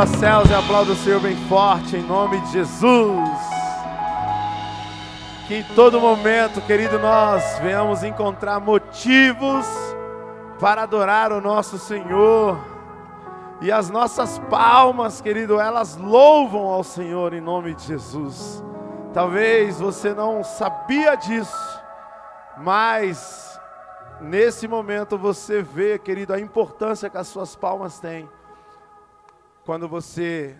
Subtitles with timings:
[0.00, 3.28] aos céus e aplauda o Senhor bem forte, em nome de Jesus.
[5.46, 9.66] Que em todo momento, querido, nós venhamos encontrar motivos
[10.58, 12.58] para adorar o nosso Senhor.
[13.60, 18.64] E as nossas palmas, querido, elas louvam ao Senhor em nome de Jesus.
[19.12, 21.82] Talvez você não sabia disso,
[22.56, 23.60] mas
[24.18, 28.26] nesse momento você vê, querido, a importância que as suas palmas têm
[29.64, 30.56] quando você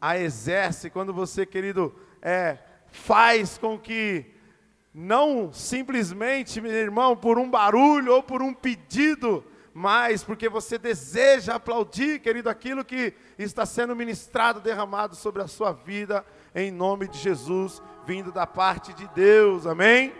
[0.00, 2.58] a exerce, quando você, querido, é,
[2.90, 4.26] faz com que
[4.92, 11.54] não simplesmente, meu irmão, por um barulho ou por um pedido, mas porque você deseja
[11.54, 16.24] aplaudir, querido, aquilo que está sendo ministrado, derramado sobre a sua vida,
[16.54, 20.12] em nome de Jesus, vindo da parte de Deus, amém?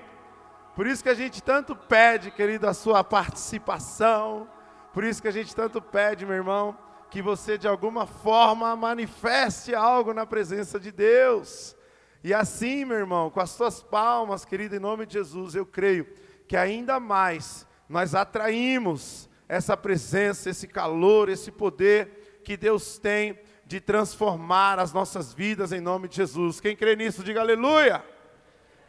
[0.77, 4.49] Por isso que a gente tanto pede, querido, a sua participação,
[4.93, 6.79] por isso que a gente tanto pede, meu irmão,
[7.11, 11.77] que você de alguma forma manifeste algo na presença de Deus.
[12.23, 16.07] E assim, meu irmão, com as suas palmas, querido, em nome de Jesus, eu creio
[16.47, 23.81] que ainda mais nós atraímos essa presença, esse calor, esse poder que Deus tem de
[23.81, 26.61] transformar as nossas vidas em nome de Jesus.
[26.61, 28.05] Quem crê nisso, diga aleluia.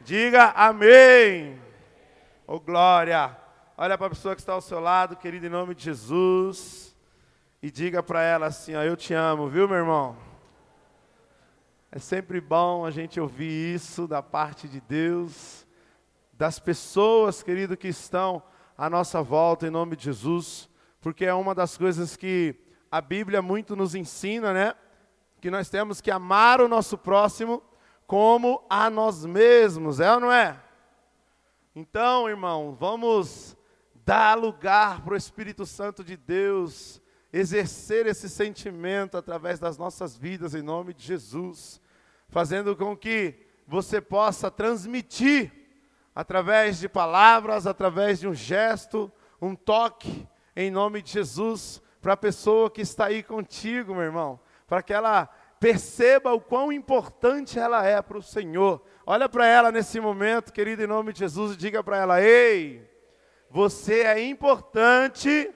[0.02, 1.60] Diga amém.
[2.46, 3.36] Oh glória.
[3.78, 6.91] Olha para a pessoa que está ao seu lado, querido, em nome de Jesus
[7.62, 10.18] e diga para ela assim: ó, Eu te amo, viu, meu irmão?
[11.92, 15.68] É sempre bom a gente ouvir isso da parte de Deus,
[16.34, 18.42] das pessoas, querido, que estão
[18.78, 20.70] à nossa volta, em nome de Jesus,
[21.02, 22.56] porque é uma das coisas que
[22.90, 24.74] a Bíblia muito nos ensina, né?
[25.42, 27.62] Que nós temos que amar o nosso próximo
[28.08, 30.58] como a nós mesmos, é ou não é?
[31.76, 33.56] Então, irmão, vamos
[33.94, 37.01] dar lugar para o Espírito Santo de Deus
[37.34, 41.80] exercer esse sentimento através das nossas vidas, em nome de Jesus,
[42.28, 43.36] fazendo com que
[43.68, 45.52] você possa transmitir,
[46.14, 49.12] através de palavras, através de um gesto,
[49.42, 54.40] um toque, em nome de Jesus, para a pessoa que está aí contigo, meu irmão,
[54.68, 58.82] para que ela perceba o quão importante ela é para o Senhor.
[59.06, 62.90] Olha para ela nesse momento, querido, em nome de Jesus, e diga para ela: Ei,
[63.50, 65.50] você é importante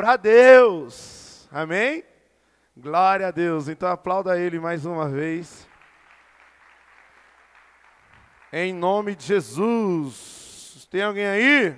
[0.00, 1.46] para Deus.
[1.52, 2.02] Amém?
[2.74, 3.68] Glória a Deus.
[3.68, 5.68] Então aplauda ele mais uma vez.
[8.50, 10.88] Em nome de Jesus.
[10.90, 11.76] Tem alguém aí?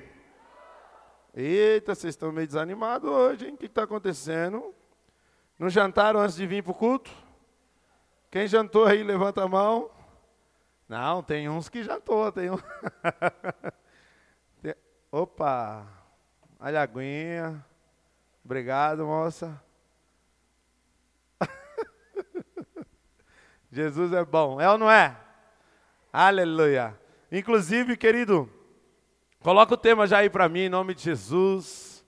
[1.35, 3.55] Eita, vocês estão meio desanimados hoje, hein?
[3.55, 4.73] O que está acontecendo?
[5.59, 7.11] Não jantaram antes de vir para o culto?
[8.31, 9.91] Quem jantou aí, levanta a mão.
[10.89, 12.59] Não, tem uns que jantou, tem um.
[15.11, 15.89] Opa!
[16.61, 17.72] Olha a aguinha.
[18.45, 19.63] Obrigado, moça.
[23.71, 25.17] Jesus é bom, é ou não é?
[26.13, 26.99] Aleluia.
[27.31, 28.51] Inclusive, querido,
[29.41, 32.05] coloca o tema já aí para mim, em nome de Jesus,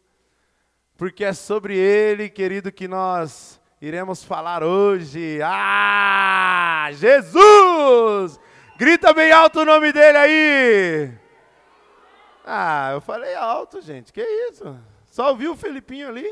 [0.96, 5.38] porque é sobre ele, querido, que nós iremos falar hoje.
[5.42, 8.40] Ah, Jesus!
[8.76, 11.18] Grita bem alto o nome dele aí.
[12.44, 14.20] Ah, eu falei alto, gente, que
[14.50, 14.76] isso?
[15.14, 16.26] Só ouviu o Felipinho ali?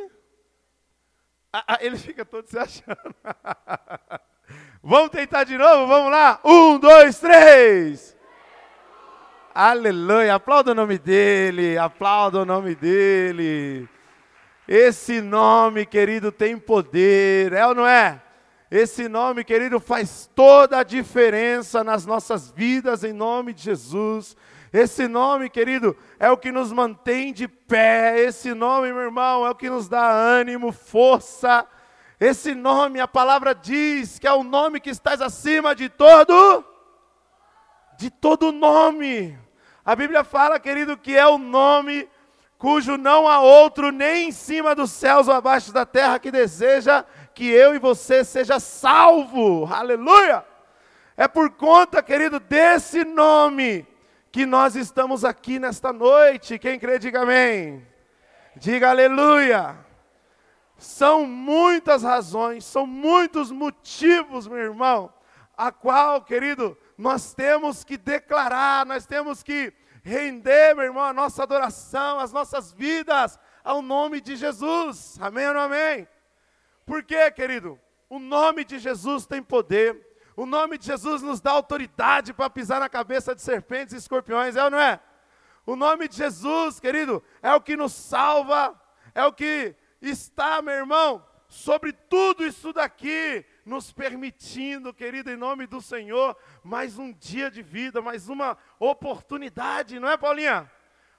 [1.52, 3.14] Ah, ah, ele fica todo se achando.
[4.82, 5.86] vamos tentar de novo?
[5.86, 6.40] Vamos lá?
[6.44, 8.16] Um, dois, três.
[9.54, 10.34] Aleluia.
[10.34, 11.78] Aplauda o nome dele.
[11.78, 13.88] Aplauda o nome dele.
[14.66, 17.52] Esse nome, querido, tem poder.
[17.52, 18.20] É ou não é?
[18.68, 24.36] Esse nome, querido, faz toda a diferença nas nossas vidas, em nome de Jesus.
[24.72, 28.18] Esse nome, querido, é o que nos mantém de pé.
[28.20, 31.66] Esse nome, meu irmão, é o que nos dá ânimo, força.
[32.18, 36.64] Esse nome, a palavra diz que é o nome que estás acima de todo,
[37.98, 39.38] de todo nome.
[39.84, 42.08] A Bíblia fala, querido, que é o nome
[42.56, 47.04] cujo não há outro nem em cima dos céus ou abaixo da terra que deseja
[47.34, 49.68] que eu e você seja salvo.
[49.70, 50.46] Aleluia!
[51.14, 53.86] É por conta, querido, desse nome
[54.32, 56.58] que nós estamos aqui nesta noite.
[56.58, 57.86] Quem crê, diga amém.
[58.56, 59.78] Diga aleluia.
[60.78, 65.12] São muitas razões, são muitos motivos, meu irmão,
[65.56, 71.44] a qual, querido, nós temos que declarar, nós temos que render, meu irmão, a nossa
[71.44, 75.16] adoração, as nossas vidas ao nome de Jesus.
[75.20, 76.08] Amém ou não amém?
[76.84, 77.78] Por quê, querido?
[78.08, 80.11] O nome de Jesus tem poder.
[80.36, 84.56] O nome de Jesus nos dá autoridade para pisar na cabeça de serpentes e escorpiões,
[84.56, 85.00] é ou não é?
[85.66, 88.80] O nome de Jesus, querido, é o que nos salva,
[89.14, 95.66] é o que está, meu irmão, sobre tudo isso daqui, nos permitindo, querido, em nome
[95.66, 100.70] do Senhor, mais um dia de vida, mais uma oportunidade, não é, Paulinha?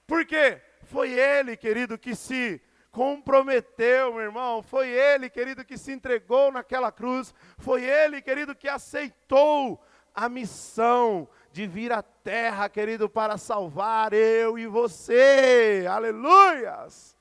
[0.07, 2.61] Porque foi Ele, querido, que se
[2.93, 4.61] comprometeu, meu irmão.
[4.61, 7.33] Foi Ele, querido, que se entregou naquela cruz.
[7.57, 14.59] Foi Ele, querido, que aceitou a missão de vir à terra, querido, para salvar eu
[14.59, 15.85] e você.
[15.89, 17.17] Aleluias!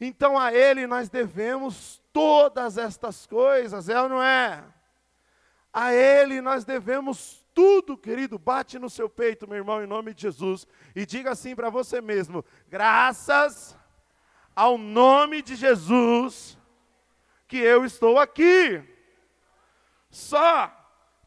[0.00, 4.64] Então a Ele nós devemos todas estas coisas, é ou não é?
[5.70, 8.38] A Ele nós devemos tudo, querido.
[8.38, 10.66] Bate no seu peito, meu irmão, em nome de Jesus.
[10.96, 13.76] E diga assim para você mesmo: graças
[14.60, 16.58] ao nome de Jesus
[17.48, 18.84] que eu estou aqui.
[20.10, 20.70] Só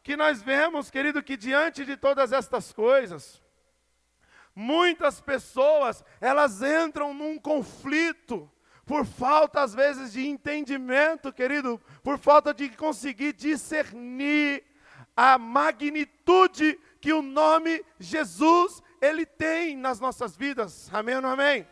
[0.04, 3.42] que nós vemos, querido, que diante de todas estas coisas,
[4.54, 8.48] muitas pessoas, elas entram num conflito
[8.86, 14.62] por falta às vezes de entendimento, querido, por falta de conseguir discernir
[15.16, 20.88] a magnitude que o nome Jesus ele tem nas nossas vidas.
[20.94, 21.66] Amém ou não amém?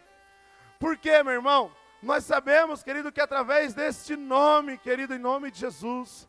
[0.83, 1.71] Por quê, meu irmão?
[2.03, 6.29] Nós sabemos, querido, que através deste nome, querido, em nome de Jesus,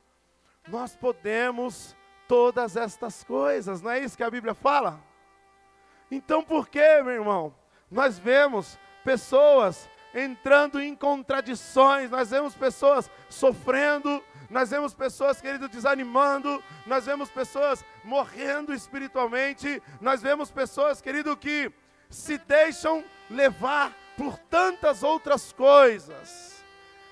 [0.68, 1.96] nós podemos
[2.28, 5.02] todas estas coisas, não é isso que a Bíblia fala?
[6.12, 7.56] Então por que, meu irmão?
[7.90, 16.64] Nós vemos pessoas entrando em contradições, nós vemos pessoas sofrendo, nós vemos pessoas, querido, desanimando,
[16.86, 21.72] nós vemos pessoas morrendo espiritualmente, nós vemos pessoas, querido, que
[22.08, 26.64] se deixam levar por tantas outras coisas.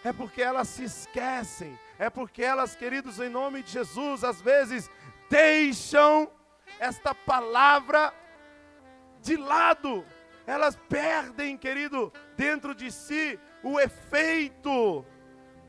[0.04, 4.90] É porque elas se esquecem, é porque elas, queridos, em nome de Jesus, às vezes
[5.30, 6.32] deixam
[6.80, 8.12] esta palavra
[9.22, 10.04] de lado.
[10.48, 15.06] Elas perdem, querido, dentro de si o efeito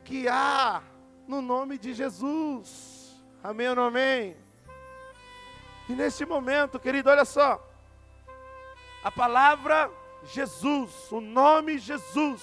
[0.03, 0.83] que há
[1.29, 3.23] no nome de Jesus.
[3.45, 4.37] Amém ou não amém?
[5.89, 7.63] E neste momento, querido, olha só.
[9.05, 9.91] A palavra
[10.25, 12.43] Jesus, o nome Jesus,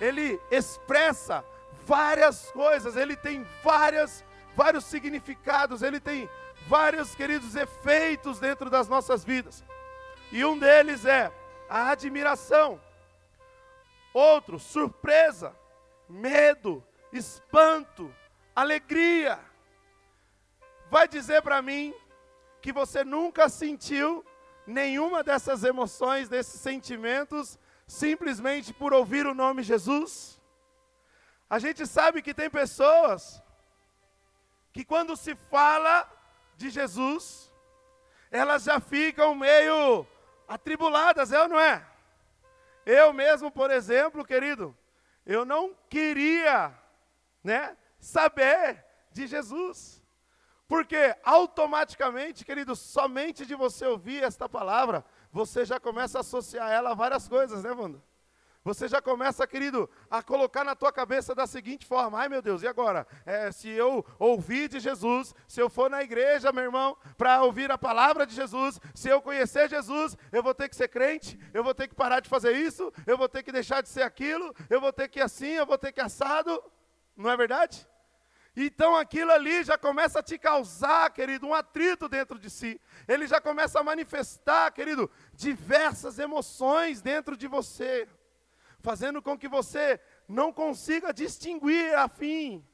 [0.00, 1.44] ele expressa
[1.86, 4.24] várias coisas, ele tem várias,
[4.56, 6.28] vários significados, ele tem
[6.68, 9.64] vários, queridos, efeitos dentro das nossas vidas.
[10.30, 11.32] E um deles é
[11.68, 12.80] a admiração,
[14.14, 15.54] outro, surpresa,
[16.08, 18.14] medo, espanto,
[18.54, 19.38] alegria.
[20.90, 21.94] Vai dizer para mim
[22.60, 24.24] que você nunca sentiu
[24.70, 30.40] nenhuma dessas emoções, desses sentimentos, simplesmente por ouvir o nome Jesus?
[31.48, 33.42] A gente sabe que tem pessoas
[34.72, 36.08] que quando se fala
[36.56, 37.52] de Jesus,
[38.30, 40.06] elas já ficam meio
[40.46, 41.84] atribuladas, é ou não é?
[42.86, 44.76] Eu mesmo, por exemplo, querido,
[45.26, 46.72] eu não queria,
[47.42, 49.99] né, saber de Jesus.
[50.70, 56.92] Porque automaticamente, querido, somente de você ouvir esta palavra, você já começa a associar ela
[56.92, 58.00] a várias coisas, né, Wanda?
[58.62, 62.62] Você já começa, querido, a colocar na tua cabeça da seguinte forma: ai meu Deus,
[62.62, 63.04] e agora?
[63.26, 67.68] É, se eu ouvir de Jesus, se eu for na igreja, meu irmão, para ouvir
[67.72, 71.64] a palavra de Jesus, se eu conhecer Jesus, eu vou ter que ser crente, eu
[71.64, 74.54] vou ter que parar de fazer isso, eu vou ter que deixar de ser aquilo,
[74.68, 76.62] eu vou ter que assim, eu vou ter que assado.
[77.16, 77.89] Não é verdade?
[78.56, 82.80] Então aquilo ali já começa a te causar, querido, um atrito dentro de si.
[83.06, 88.08] Ele já começa a manifestar, querido, diversas emoções dentro de você,
[88.80, 92.66] fazendo com que você não consiga distinguir afim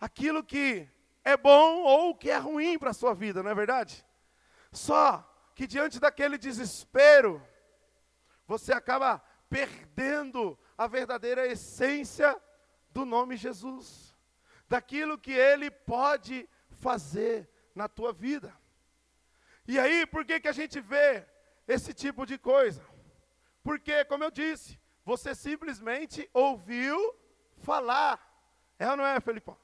[0.00, 0.88] aquilo que
[1.24, 4.04] é bom ou que é ruim para a sua vida, não é verdade?
[4.72, 7.40] Só que diante daquele desespero,
[8.48, 12.36] você acaba perdendo a verdadeira essência
[12.90, 14.12] do nome Jesus
[14.72, 18.50] daquilo que Ele pode fazer na tua vida.
[19.68, 21.26] E aí, por que, que a gente vê
[21.68, 22.82] esse tipo de coisa?
[23.62, 26.98] Porque, como eu disse, você simplesmente ouviu
[27.58, 28.18] falar.
[28.78, 29.58] É ou não é, Felipão?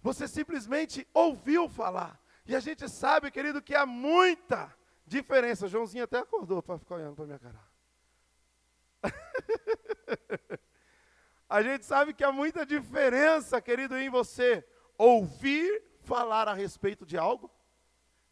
[0.00, 2.22] Você simplesmente ouviu falar.
[2.46, 4.72] E a gente sabe, querido, que há muita
[5.04, 5.66] diferença.
[5.66, 7.60] Joãozinho até acordou para ficar olhando para minha cara.
[11.48, 14.62] A gente sabe que há muita diferença, querido, em você
[14.98, 17.50] ouvir falar a respeito de algo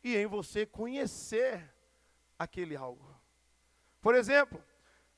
[0.05, 1.73] e em você conhecer
[2.39, 3.15] aquele algo.
[4.03, 4.63] Por exemplo,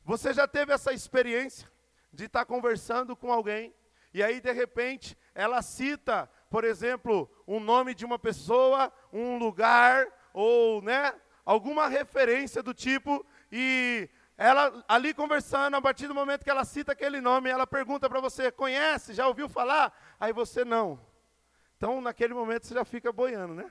[0.05, 1.71] você já teve essa experiência
[2.13, 3.75] de estar conversando com alguém
[4.15, 10.07] e aí de repente ela cita, por exemplo, um nome de uma pessoa, um lugar
[10.33, 11.13] ou, né,
[11.45, 16.93] alguma referência do tipo e ela ali conversando, a partir do momento que ela cita
[16.93, 19.13] aquele nome, ela pergunta para você: conhece?
[19.13, 19.93] Já ouviu falar?
[20.21, 21.01] Aí você não.
[21.77, 23.71] Então, naquele momento, você já fica boiando, né?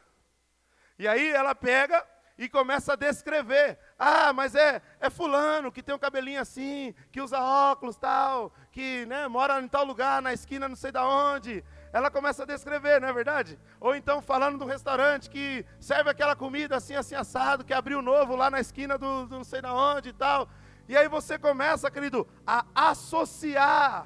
[0.99, 2.05] E aí ela pega
[2.37, 3.79] e começa a descrever.
[3.97, 9.05] Ah, mas é, é fulano que tem um cabelinho assim, que usa óculos tal, que
[9.05, 11.63] né, mora em tal lugar, na esquina não sei da onde.
[11.93, 13.59] Ela começa a descrever, não é verdade?
[13.79, 18.35] Ou então falando do restaurante que serve aquela comida assim, assim, assado, que abriu novo
[18.35, 20.49] lá na esquina do, do não sei da onde e tal.
[20.87, 24.05] E aí você começa, querido, a associar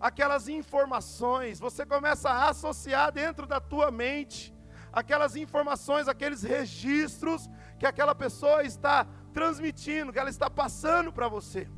[0.00, 4.54] aquelas informações, você começa a associar dentro da tua mente
[4.92, 7.48] aquelas informações, aqueles registros
[7.78, 11.68] que aquela pessoa está transmitindo, que ela está passando para você.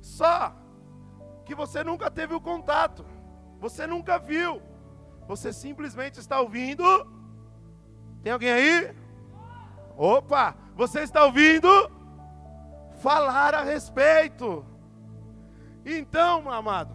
[0.00, 0.54] Só
[1.44, 3.04] que você nunca teve o contato,
[3.62, 4.60] você nunca viu,
[5.28, 6.84] você simplesmente está ouvindo.
[8.20, 8.96] Tem alguém aí?
[9.96, 11.68] Opa, você está ouvindo
[13.00, 14.66] falar a respeito.
[15.86, 16.92] Então, meu amado,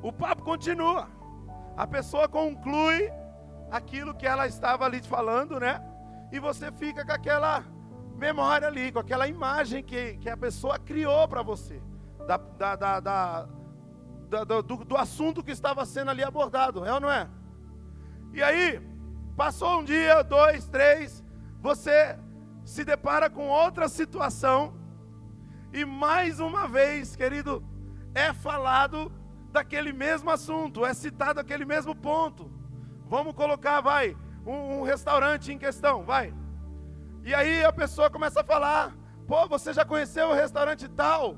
[0.00, 1.08] o papo continua.
[1.76, 3.12] A pessoa conclui
[3.68, 5.82] aquilo que ela estava ali falando, né?
[6.30, 7.64] E você fica com aquela
[8.14, 11.82] memória ali, com aquela imagem que, que a pessoa criou para você,
[12.28, 13.48] da, da, da, da
[14.44, 17.28] do, do, do assunto que estava sendo ali abordado, é ou não é?
[18.32, 18.80] E aí,
[19.36, 21.22] passou um dia, dois, três,
[21.60, 22.18] você
[22.64, 24.74] se depara com outra situação,
[25.72, 27.62] e mais uma vez, querido,
[28.14, 29.12] é falado
[29.50, 32.50] daquele mesmo assunto, é citado aquele mesmo ponto.
[33.06, 36.34] Vamos colocar, vai, um, um restaurante em questão, vai.
[37.24, 38.94] E aí a pessoa começa a falar:
[39.26, 41.36] pô, você já conheceu o restaurante tal?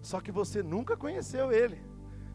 [0.00, 1.93] Só que você nunca conheceu ele.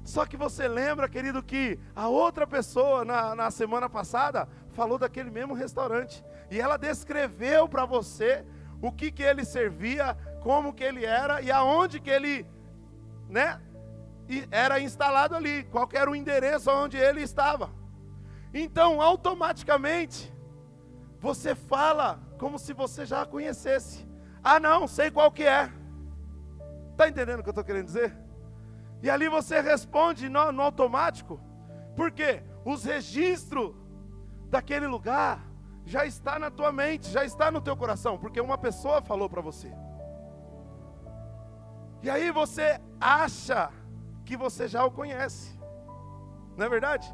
[0.10, 5.30] Só que você lembra, querido, que a outra pessoa na, na semana passada falou daquele
[5.30, 6.25] mesmo restaurante.
[6.50, 8.44] E ela descreveu para você
[8.82, 12.44] o que, que ele servia, como que ele era e aonde que ele,
[13.30, 13.62] né,
[14.50, 17.70] era instalado ali, qual era o endereço onde ele estava.
[18.51, 20.34] Então, automaticamente,
[21.20, 24.10] você fala como se você já a conhecesse.
[24.44, 25.72] Ah, não, sei qual que é.
[26.94, 28.28] Está entendendo o que eu estou querendo dizer?
[29.01, 31.39] E ali você responde no, no automático.
[31.96, 32.44] Por quê?
[32.65, 33.74] Os registros
[34.50, 35.46] daquele lugar
[35.86, 39.41] já está na tua mente, já está no teu coração, porque uma pessoa falou para
[39.41, 39.72] você.
[42.01, 43.72] E aí você acha
[44.25, 45.60] que você já o conhece.
[46.56, 47.13] Não é verdade?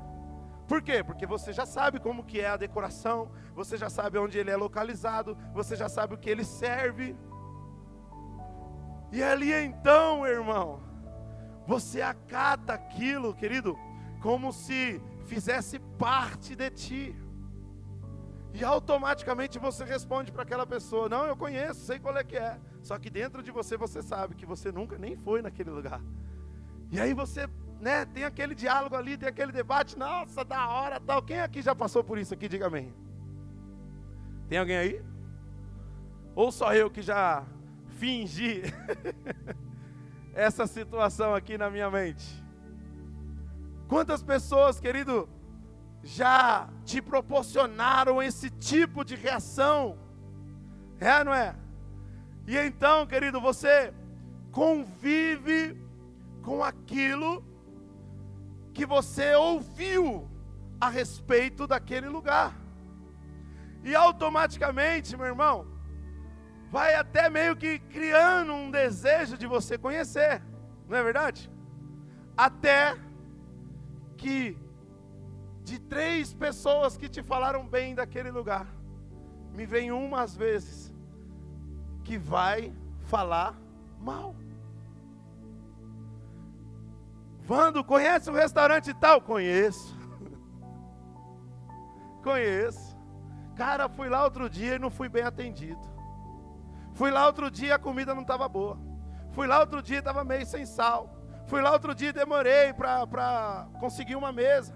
[0.68, 1.04] Por quê?
[1.04, 4.58] Porque você já sabe como que é a decoração, você já sabe onde ele é
[4.58, 7.16] localizado, você já sabe o que ele serve.
[9.12, 10.82] E ali então, irmão,
[11.68, 13.78] você acata aquilo, querido,
[14.22, 17.16] como se fizesse parte de ti.
[18.54, 22.60] E automaticamente você responde para aquela pessoa: Não, eu conheço, sei qual é que é.
[22.82, 26.02] Só que dentro de você você sabe que você nunca nem foi naquele lugar.
[26.92, 27.50] E aí você
[27.82, 31.22] né, tem aquele diálogo ali, tem aquele debate, nossa, da hora, tal.
[31.22, 32.48] Quem aqui já passou por isso aqui?
[32.48, 32.94] Diga amém.
[34.48, 35.04] Tem alguém aí?
[36.36, 37.44] Ou só eu que já
[37.88, 38.62] fingi
[40.36, 42.44] essa situação aqui na minha mente?
[43.88, 45.30] Quantas pessoas, querido,
[46.04, 49.98] já te proporcionaram esse tipo de reação?
[51.00, 51.56] É, não é?
[52.46, 53.94] E então, querido, você
[54.52, 55.82] convive
[56.44, 57.44] com aquilo
[58.74, 60.30] que você ouviu
[60.80, 62.54] a respeito daquele lugar.
[63.84, 65.75] E automaticamente, meu irmão,
[66.76, 70.44] vai até meio que criando um desejo de você conhecer,
[70.90, 71.50] não é verdade?
[72.36, 72.98] Até
[74.18, 74.58] que
[75.64, 78.68] de três pessoas que te falaram bem daquele lugar,
[79.54, 80.94] me vem uma às vezes
[82.04, 82.74] que vai
[83.06, 83.56] falar
[83.98, 84.36] mal.
[87.40, 89.22] Vando, conhece um restaurante tal?
[89.22, 89.98] Conheço.
[92.22, 92.98] Conheço.
[93.56, 95.95] Cara, fui lá outro dia e não fui bem atendido.
[96.96, 98.80] Fui lá outro dia a comida não estava boa.
[99.32, 101.14] Fui lá outro dia estava meio sem sal.
[101.46, 104.74] Fui lá outro dia e demorei para conseguir uma mesa.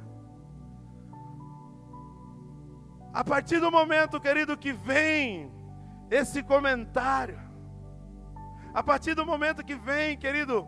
[3.13, 5.51] A partir do momento, querido, que vem
[6.11, 7.39] esse comentário,
[8.73, 10.67] a partir do momento que vem, querido,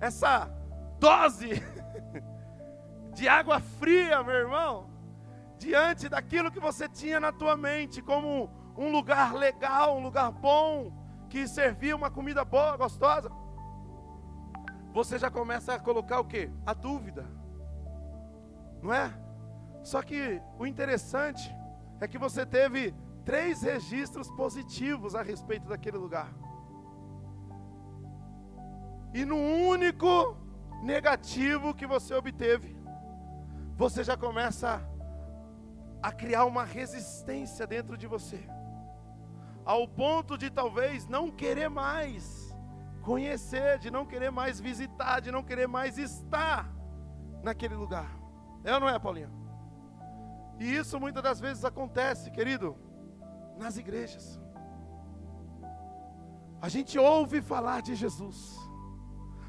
[0.00, 0.50] essa
[0.98, 1.62] dose
[3.14, 4.90] de água fria, meu irmão,
[5.56, 10.92] diante daquilo que você tinha na tua mente como um lugar legal, um lugar bom,
[11.28, 13.30] que servia uma comida boa, gostosa.
[14.92, 16.50] Você já começa a colocar o que?
[16.64, 17.26] A dúvida.
[18.82, 19.12] Não é?
[19.82, 21.54] Só que o interessante
[22.00, 26.32] é que você teve três registros positivos a respeito daquele lugar.
[29.12, 30.36] E no único
[30.82, 32.76] negativo que você obteve,
[33.76, 34.95] você já começa a
[36.12, 38.48] criar uma resistência dentro de você,
[39.64, 42.54] ao ponto de talvez não querer mais
[43.02, 46.68] conhecer, de não querer mais visitar, de não querer mais estar
[47.42, 48.10] naquele lugar.
[48.64, 49.30] É ou não é, Paulinho?
[50.58, 52.76] E isso muitas das vezes acontece, querido,
[53.56, 54.40] nas igrejas.
[56.60, 58.56] A gente ouve falar de Jesus,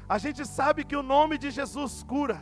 [0.08, 2.40] a gente sabe que o nome de Jesus cura,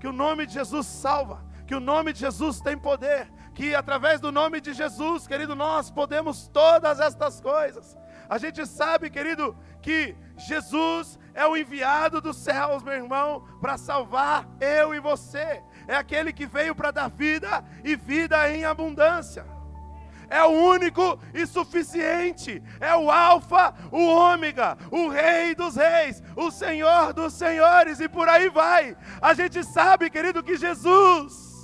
[0.00, 4.20] que o nome de Jesus salva, que o nome de Jesus tem poder, que através
[4.20, 7.96] do nome de Jesus, querido, nós podemos todas estas coisas.
[8.28, 14.46] A gente sabe, querido, que Jesus é o enviado dos céus, meu irmão, para salvar
[14.60, 15.62] eu e você.
[15.88, 19.56] É aquele que veio para dar vida e vida em abundância
[20.28, 26.50] é o único e suficiente, é o Alfa, o Ômega, o Rei dos Reis, o
[26.50, 28.96] Senhor dos Senhores, e por aí vai.
[29.22, 31.55] A gente sabe, querido, que Jesus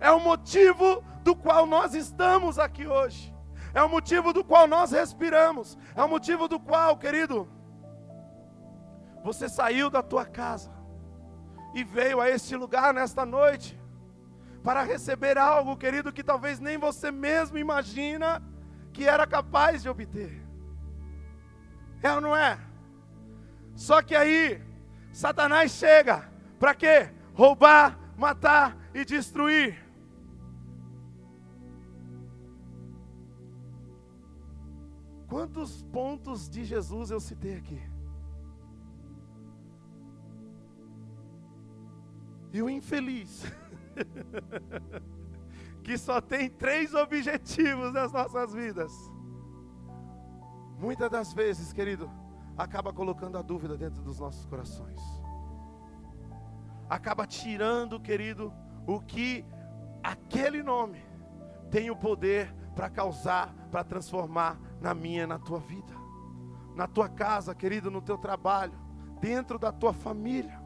[0.00, 3.34] é o motivo do qual nós estamos aqui hoje,
[3.74, 7.48] é o motivo do qual nós respiramos, é o motivo do qual, querido,
[9.22, 10.70] você saiu da tua casa
[11.74, 13.78] e veio a este lugar nesta noite
[14.62, 18.42] para receber algo, querido, que talvez nem você mesmo imagina
[18.92, 20.44] que era capaz de obter.
[22.02, 22.58] É ou não é?
[23.74, 24.62] Só que aí,
[25.12, 26.28] Satanás chega,
[26.58, 27.10] para quê?
[27.34, 29.87] Roubar, matar e destruir.
[35.28, 37.80] Quantos pontos de Jesus eu citei aqui?
[42.50, 43.44] E o infeliz
[45.84, 48.90] que só tem três objetivos nas nossas vidas.
[50.78, 52.10] Muitas das vezes, querido,
[52.56, 55.00] acaba colocando a dúvida dentro dos nossos corações.
[56.88, 58.50] Acaba tirando, querido,
[58.86, 59.44] o que
[60.02, 61.02] aquele nome
[61.70, 65.92] tem o poder para causar, para transformar na minha, na tua vida,
[66.74, 68.78] na tua casa, querido, no teu trabalho,
[69.20, 70.60] dentro da tua família.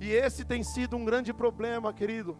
[0.00, 2.36] E esse tem sido um grande problema, querido.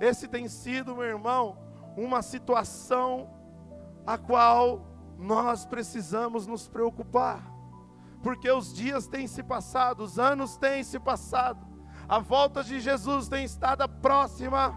[0.00, 1.56] Esse tem sido, meu irmão,
[1.96, 3.30] uma situação
[4.06, 7.52] a qual nós precisamos nos preocupar.
[8.22, 11.64] Porque os dias têm se passado, os anos têm se passado,
[12.08, 14.74] a volta de Jesus tem estado próxima,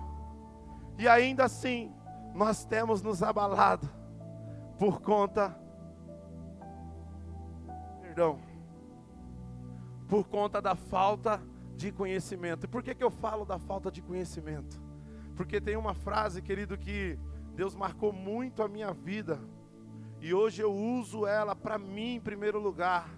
[0.97, 1.93] e ainda assim
[2.33, 3.89] nós temos nos abalado
[4.77, 5.57] por conta,
[8.01, 8.39] perdão,
[10.07, 11.41] por conta da falta
[11.75, 12.65] de conhecimento.
[12.65, 14.81] E por que, que eu falo da falta de conhecimento?
[15.35, 17.19] Porque tem uma frase, querido, que
[17.55, 19.39] Deus marcou muito a minha vida.
[20.19, 23.09] E hoje eu uso ela para mim em primeiro lugar.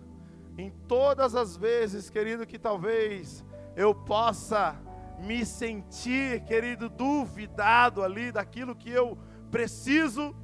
[0.57, 3.45] Em todas as vezes, querido, que talvez
[3.75, 4.77] eu possa
[5.19, 9.17] me sentir, querido, duvidado ali daquilo que eu
[9.49, 10.35] preciso,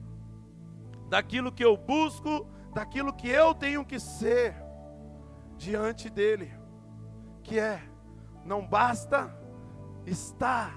[1.10, 4.56] daquilo que eu busco, daquilo que eu tenho que ser
[5.58, 6.54] diante dele,
[7.44, 7.82] que é
[8.44, 9.36] não basta
[10.06, 10.74] estar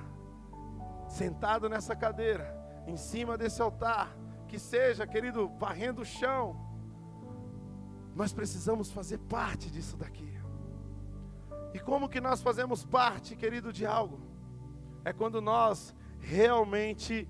[1.09, 6.57] sentado nessa cadeira, em cima desse altar, que seja, querido, varrendo o chão.
[8.15, 10.39] Nós precisamos fazer parte disso daqui.
[11.75, 14.21] E como que nós fazemos parte, querido, de algo?
[15.05, 17.29] É quando nós realmente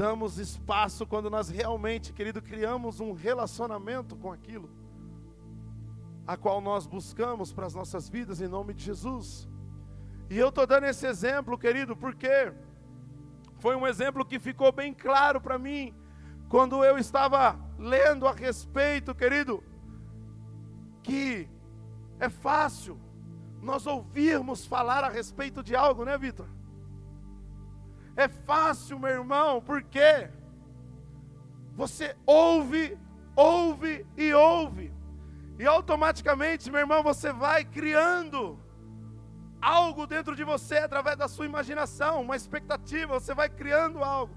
[0.00, 4.70] damos espaço, quando nós realmente, querido, criamos um relacionamento com aquilo,
[6.26, 9.46] a qual nós buscamos para as nossas vidas em nome de Jesus.
[10.30, 12.50] E eu estou dando esse exemplo, querido, porque
[13.58, 15.94] foi um exemplo que ficou bem claro para mim
[16.48, 19.62] quando eu estava lendo a respeito, querido,
[21.02, 21.46] que
[22.18, 22.98] é fácil
[23.60, 26.48] nós ouvirmos falar a respeito de algo, né, Vitor?
[28.20, 30.28] É fácil, meu irmão, porque
[31.74, 32.98] você ouve,
[33.34, 34.92] ouve e ouve,
[35.58, 38.58] e automaticamente, meu irmão, você vai criando
[39.58, 44.36] algo dentro de você através da sua imaginação, uma expectativa, você vai criando algo.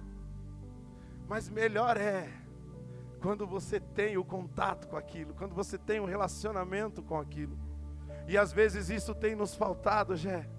[1.27, 2.29] Mas melhor é
[3.19, 7.59] quando você tem o contato com aquilo, quando você tem um relacionamento com aquilo.
[8.29, 10.49] E às vezes isso tem nos faltado, Jé.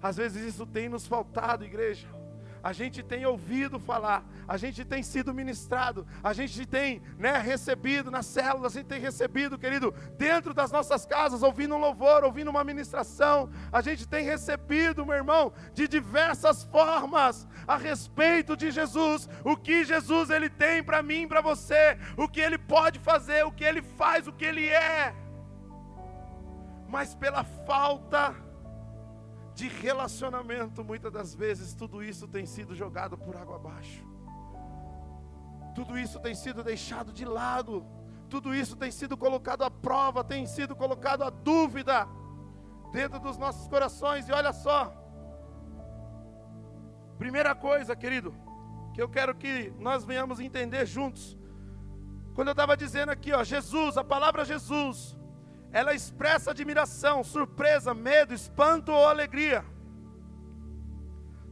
[0.00, 2.17] Às vezes isso tem nos faltado, igreja
[2.62, 8.10] a gente tem ouvido falar, a gente tem sido ministrado, a gente tem né, recebido
[8.10, 12.50] nas células, a gente tem recebido, querido, dentro das nossas casas, ouvindo um louvor, ouvindo
[12.50, 19.28] uma ministração, a gente tem recebido, meu irmão, de diversas formas a respeito de Jesus,
[19.44, 23.52] o que Jesus ele tem para mim, para você, o que ele pode fazer, o
[23.52, 25.14] que ele faz, o que ele é.
[26.88, 28.34] mas pela falta
[29.58, 34.06] de relacionamento, muitas das vezes tudo isso tem sido jogado por água abaixo.
[35.74, 37.84] Tudo isso tem sido deixado de lado.
[38.30, 42.06] Tudo isso tem sido colocado à prova, tem sido colocado à dúvida
[42.92, 44.28] dentro dos nossos corações.
[44.28, 44.94] E olha só,
[47.18, 48.32] primeira coisa, querido,
[48.94, 51.36] que eu quero que nós venhamos entender juntos.
[52.32, 55.17] Quando eu estava dizendo aqui, ó, Jesus, a palavra Jesus,
[55.72, 59.64] ela expressa admiração, surpresa, medo, espanto ou alegria.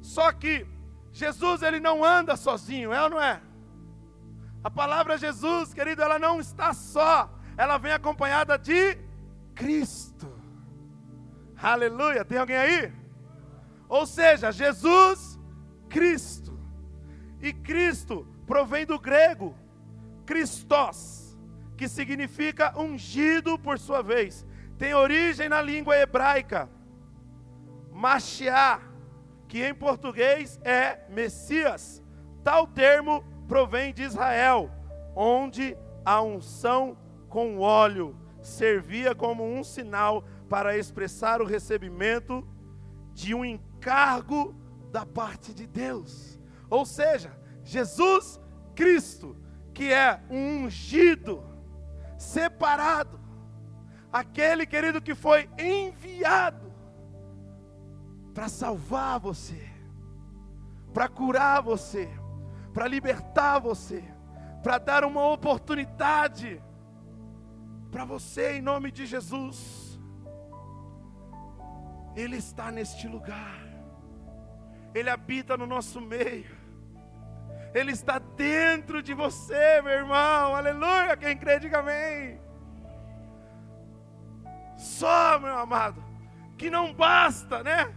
[0.01, 0.67] Só que
[1.13, 3.41] Jesus ele não anda sozinho, é ou não é?
[4.63, 8.99] A palavra Jesus, querido, ela não está só, ela vem acompanhada de
[9.55, 10.33] Cristo.
[11.61, 12.93] Aleluia, tem alguém aí?
[13.89, 15.39] Ou seja, Jesus,
[15.89, 16.59] Cristo.
[17.41, 19.57] E Cristo provém do grego
[20.27, 21.26] Christos,
[21.77, 24.47] que significa ungido por sua vez.
[24.79, 26.69] Tem origem na língua hebraica,
[27.93, 28.85] Mashiach,
[29.49, 32.03] que em português é Messias.
[32.43, 34.71] Tal termo provém de Israel,
[35.15, 36.97] onde a unção
[37.29, 42.47] com óleo servia como um sinal para expressar o recebimento
[43.13, 44.55] de um encargo
[44.93, 46.39] da parte de Deus.
[46.69, 48.41] Ou seja, Jesus
[48.75, 49.37] Cristo,
[49.73, 51.43] que é um ungido,
[52.19, 53.21] separado,
[54.13, 56.73] aquele querido que foi enviado
[58.33, 59.69] para salvar você,
[60.93, 62.09] para curar você,
[62.73, 64.05] para libertar você,
[64.63, 66.63] para dar uma oportunidade
[67.91, 69.99] para você em nome de Jesus.
[72.15, 73.61] Ele está neste lugar.
[74.95, 76.56] Ele habita no nosso meio.
[77.79, 80.57] Ele está dentro de você, meu irmão.
[80.57, 81.15] Aleluia.
[81.15, 82.41] Quem crê, diga amém.
[84.79, 86.03] Só, meu amado,
[86.57, 87.95] que não basta, né?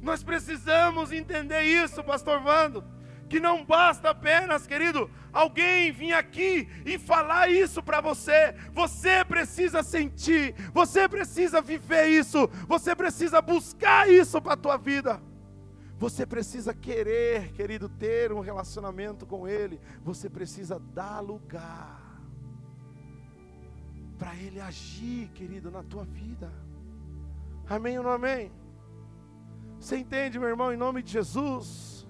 [0.00, 2.82] Nós precisamos entender isso, pastor Vando
[3.30, 8.52] que não basta apenas, querido, alguém vir aqui e falar isso para você.
[8.72, 15.22] Você precisa sentir, você precisa viver isso, você precisa buscar isso para a tua vida.
[16.00, 19.78] Você precisa querer, querido, ter um relacionamento com Ele.
[20.02, 22.18] Você precisa dar lugar
[24.18, 26.50] para Ele agir, querido, na tua vida.
[27.68, 28.50] Amém ou não amém?
[29.78, 32.06] Você entende, meu irmão, em nome de Jesus?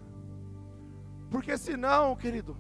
[1.29, 2.57] Porque senão, querido,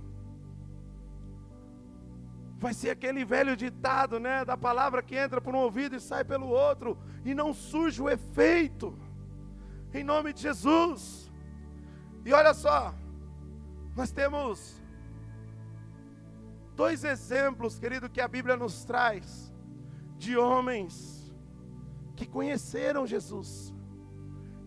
[2.58, 6.24] vai ser aquele velho ditado, né, da palavra que entra por um ouvido e sai
[6.24, 8.98] pelo outro, e não surge o efeito.
[9.92, 11.30] Em nome de Jesus.
[12.24, 12.94] E olha só,
[13.96, 14.80] nós temos
[16.76, 19.52] dois exemplos, querido, que a Bíblia nos traz
[20.16, 21.32] de homens
[22.14, 23.74] que conheceram Jesus,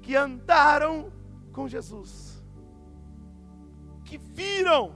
[0.01, 1.11] que andaram
[1.51, 2.33] com Jesus
[4.13, 4.93] que viram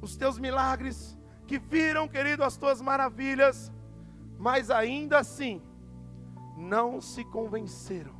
[0.00, 3.72] os teus milagres, que viram, querido, as tuas maravilhas,
[4.38, 5.60] mas ainda assim
[6.56, 8.19] não se convenceram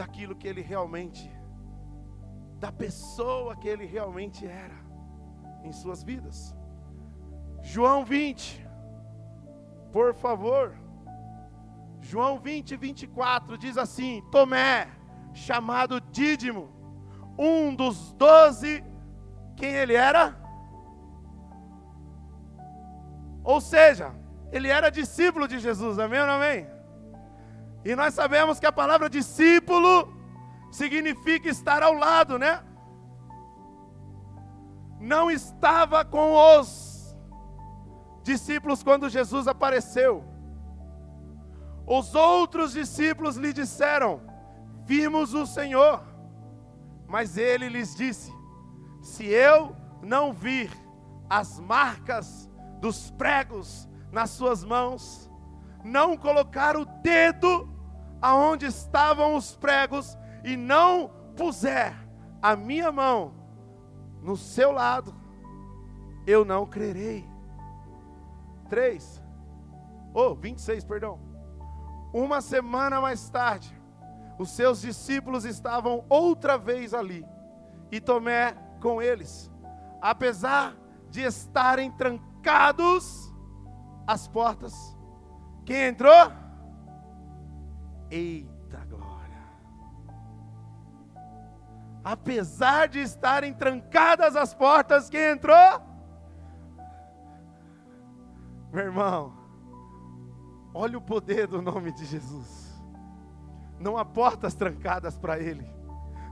[0.00, 1.30] daquilo que ele realmente,
[2.58, 4.78] da pessoa que ele realmente era
[5.62, 6.56] em suas vidas.
[7.60, 8.66] João 20,
[9.92, 10.74] por favor.
[12.00, 14.88] João 20, 24 diz assim: Tomé,
[15.34, 16.64] chamado Dídimo,
[17.38, 18.82] um dos doze,
[19.54, 20.24] quem ele era?
[23.44, 24.14] Ou seja,
[24.50, 26.79] ele era discípulo de Jesus, amém ou não amém?
[27.84, 30.12] E nós sabemos que a palavra discípulo
[30.70, 32.62] significa estar ao lado, né?
[35.00, 37.16] Não estava com os
[38.22, 40.24] discípulos quando Jesus apareceu.
[41.86, 44.20] Os outros discípulos lhe disseram:
[44.84, 46.04] Vimos o Senhor.
[47.08, 48.32] Mas ele lhes disse:
[49.00, 50.70] Se eu não vir
[51.28, 55.29] as marcas dos pregos nas suas mãos,
[55.84, 57.68] não colocar o dedo
[58.20, 61.94] aonde estavam os pregos e não puser
[62.42, 63.34] a minha mão
[64.22, 65.14] no seu lado,
[66.26, 67.28] eu não crerei.
[68.68, 69.22] 3.
[70.14, 71.18] Oh, 26, perdão.
[72.12, 73.74] Uma semana mais tarde,
[74.38, 77.24] os seus discípulos estavam outra vez ali,
[77.90, 79.50] e Tomé com eles.
[80.00, 80.76] Apesar
[81.08, 83.32] de estarem trancados
[84.06, 84.96] as portas,
[85.70, 86.32] quem entrou?
[88.10, 89.38] Eita glória!
[92.02, 95.80] Apesar de estarem trancadas as portas, quem entrou?
[98.72, 99.40] Meu irmão,
[100.72, 102.80] Olha o poder do nome de Jesus.
[103.78, 105.66] Não há portas trancadas para Ele,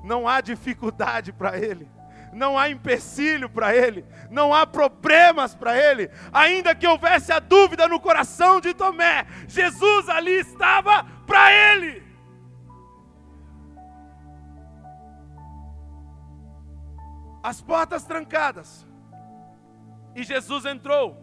[0.04, 1.88] não há dificuldade para Ele,
[2.32, 6.10] não há empecilho para Ele, não há problemas para Ele.
[6.32, 12.02] Ainda que houvesse a dúvida no coração de Tomé, Jesus ali estava para Ele.
[17.42, 18.86] As portas trancadas,
[20.14, 21.16] e Jesus entrou,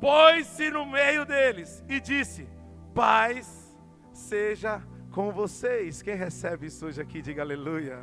[0.00, 2.48] pôs-se no meio deles e disse:
[2.94, 3.78] Paz
[4.12, 6.02] seja com vocês.
[6.02, 8.00] Quem recebe isso hoje aqui, diga aleluia.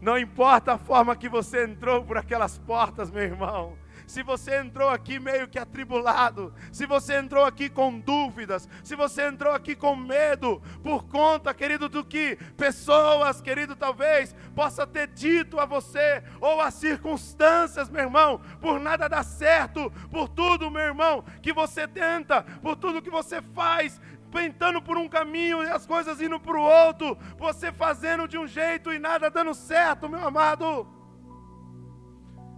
[0.00, 3.76] Não importa a forma que você entrou por aquelas portas, meu irmão.
[4.10, 9.28] Se você entrou aqui meio que atribulado, se você entrou aqui com dúvidas, se você
[9.28, 15.60] entrou aqui com medo, por conta, querido, do que pessoas, querido, talvez possa ter dito
[15.60, 21.24] a você, ou as circunstâncias, meu irmão, por nada dar certo, por tudo, meu irmão,
[21.40, 26.20] que você tenta, por tudo que você faz, pentando por um caminho e as coisas
[26.20, 30.86] indo para o outro, você fazendo de um jeito e nada dando certo, meu amado.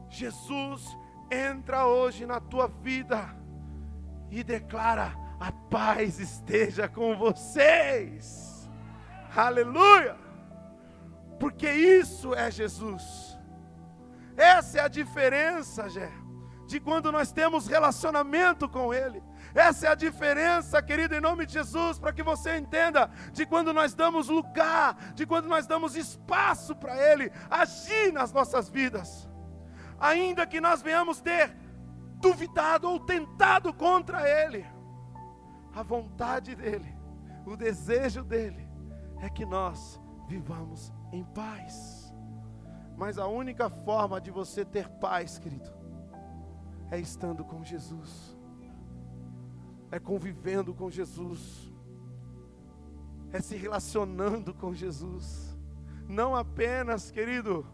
[0.08, 0.96] Jesus
[1.30, 3.35] entra hoje na tua vida
[4.30, 8.70] e declara: a paz esteja com vocês.
[9.35, 10.16] Aleluia!
[11.40, 13.37] Porque isso é Jesus.
[14.37, 16.11] Essa é a diferença, Gé,
[16.66, 19.22] de quando nós temos relacionamento com Ele.
[19.54, 23.72] Essa é a diferença, querido, em nome de Jesus, para que você entenda de quando
[23.72, 29.28] nós damos lugar, de quando nós damos espaço para Ele agir nas nossas vidas.
[30.00, 31.54] Ainda que nós venhamos ter
[32.18, 34.64] duvidado ou tentado contra Ele,
[35.74, 36.96] a vontade dEle,
[37.44, 38.68] o desejo dEle
[39.20, 42.12] é que nós vivamos em paz.
[42.96, 45.70] Mas a única forma de você ter paz, querido,
[46.90, 48.31] é estando com Jesus
[49.92, 51.70] é convivendo com Jesus,
[53.31, 55.55] é se relacionando com Jesus,
[56.09, 57.66] não apenas, querido,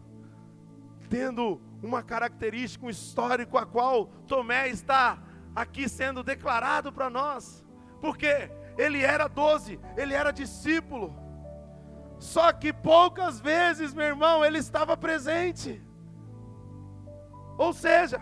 [1.09, 5.23] tendo uma característica, um histórico a qual Tomé está
[5.55, 7.65] aqui sendo declarado para nós,
[8.01, 11.15] porque ele era doze, ele era discípulo,
[12.19, 15.81] só que poucas vezes, meu irmão, ele estava presente,
[17.57, 18.21] ou seja,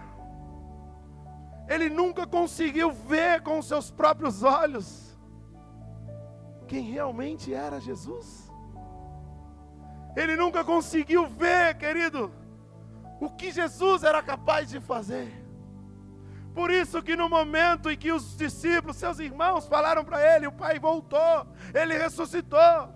[1.67, 5.07] ele nunca conseguiu ver com seus próprios olhos
[6.67, 8.51] quem realmente era Jesus.
[10.15, 12.31] Ele nunca conseguiu ver, querido,
[13.21, 15.31] o que Jesus era capaz de fazer.
[16.53, 20.51] Por isso que no momento em que os discípulos, seus irmãos, falaram para ele, o
[20.51, 22.95] Pai voltou, ele ressuscitou.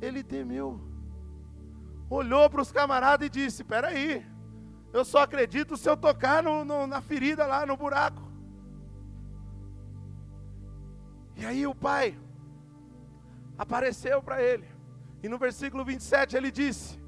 [0.00, 0.80] Ele temeu,
[2.10, 4.26] olhou para os camaradas e disse: Espera aí,
[4.96, 8.22] eu só acredito se eu tocar no, no, na ferida lá, no buraco.
[11.36, 12.18] E aí o pai
[13.58, 14.66] apareceu para ele.
[15.22, 16.98] E no versículo 27 ele disse: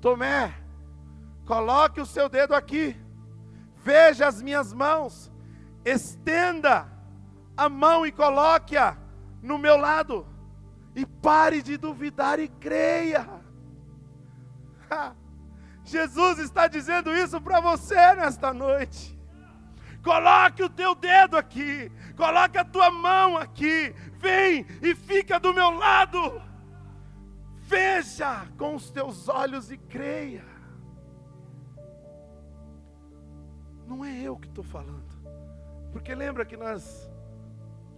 [0.00, 0.54] Tomé,
[1.46, 2.94] coloque o seu dedo aqui,
[3.76, 5.32] veja as minhas mãos,
[5.84, 6.86] estenda
[7.56, 8.98] a mão e coloque-a
[9.40, 10.26] no meu lado,
[10.94, 13.26] e pare de duvidar e creia.
[15.84, 19.18] Jesus está dizendo isso para você nesta noite.
[20.02, 25.70] Coloque o teu dedo aqui, coloque a tua mão aqui, vem e fica do meu
[25.70, 26.42] lado.
[27.60, 30.44] Veja com os teus olhos e creia.
[33.86, 35.12] Não é eu que estou falando,
[35.92, 37.10] porque lembra que nós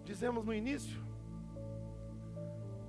[0.05, 1.03] dizemos no início,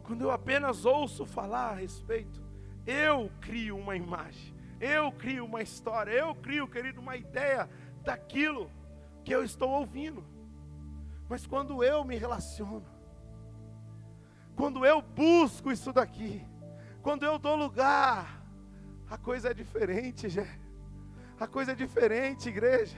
[0.03, 2.43] quando eu apenas ouço falar a respeito,
[2.85, 4.54] eu crio uma imagem.
[4.79, 7.69] Eu crio uma história, eu crio, querido, uma ideia
[8.03, 8.69] daquilo
[9.23, 10.23] que eu estou ouvindo.
[11.29, 12.85] Mas quando eu me relaciono,
[14.55, 16.45] quando eu busco isso daqui,
[17.01, 18.41] quando eu dou lugar,
[19.09, 20.47] a coisa é diferente, Gé.
[21.39, 22.97] A coisa é diferente, igreja.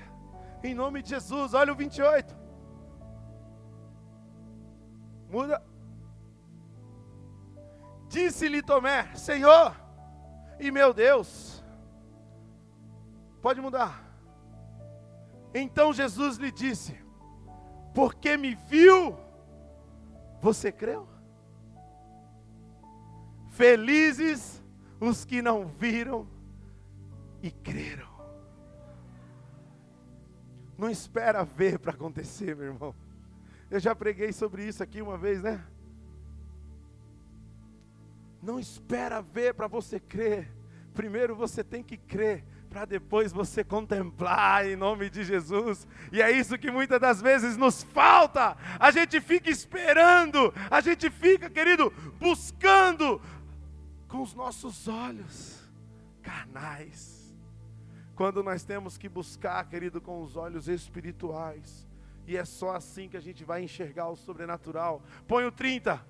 [0.63, 2.35] Em nome de Jesus, olha o 28.
[5.29, 5.61] Muda.
[8.07, 9.75] Disse-lhe Tomé: Senhor
[10.59, 11.56] e meu Deus.
[13.47, 14.03] Pode mudar.
[15.53, 16.99] Então Jesus lhe disse:
[17.95, 19.17] Porque me viu,
[20.41, 21.07] você creu?
[23.51, 24.61] Felizes
[24.99, 26.27] os que não viram
[27.41, 28.09] e creram.
[30.77, 32.93] Não espera ver para acontecer, meu irmão.
[33.71, 35.65] Eu já preguei sobre isso aqui uma vez, né?
[38.43, 40.53] Não espera ver para você crer.
[40.93, 45.87] Primeiro você tem que crer para depois você contemplar em nome de Jesus.
[46.11, 48.57] E é isso que muitas das vezes nos falta.
[48.79, 53.21] A gente fica esperando, a gente fica, querido, buscando
[54.07, 55.67] com os nossos olhos
[56.21, 57.35] carnais.
[58.15, 61.87] Quando nós temos que buscar, querido, com os olhos espirituais.
[62.25, 65.01] E é só assim que a gente vai enxergar o sobrenatural.
[65.27, 66.03] Põe o 30.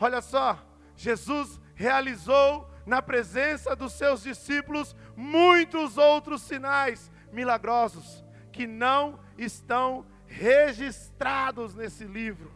[0.00, 0.64] Olha só,
[0.96, 11.74] Jesus realizou na presença dos seus discípulos muitos outros sinais milagrosos que não estão registrados
[11.74, 12.50] nesse livro.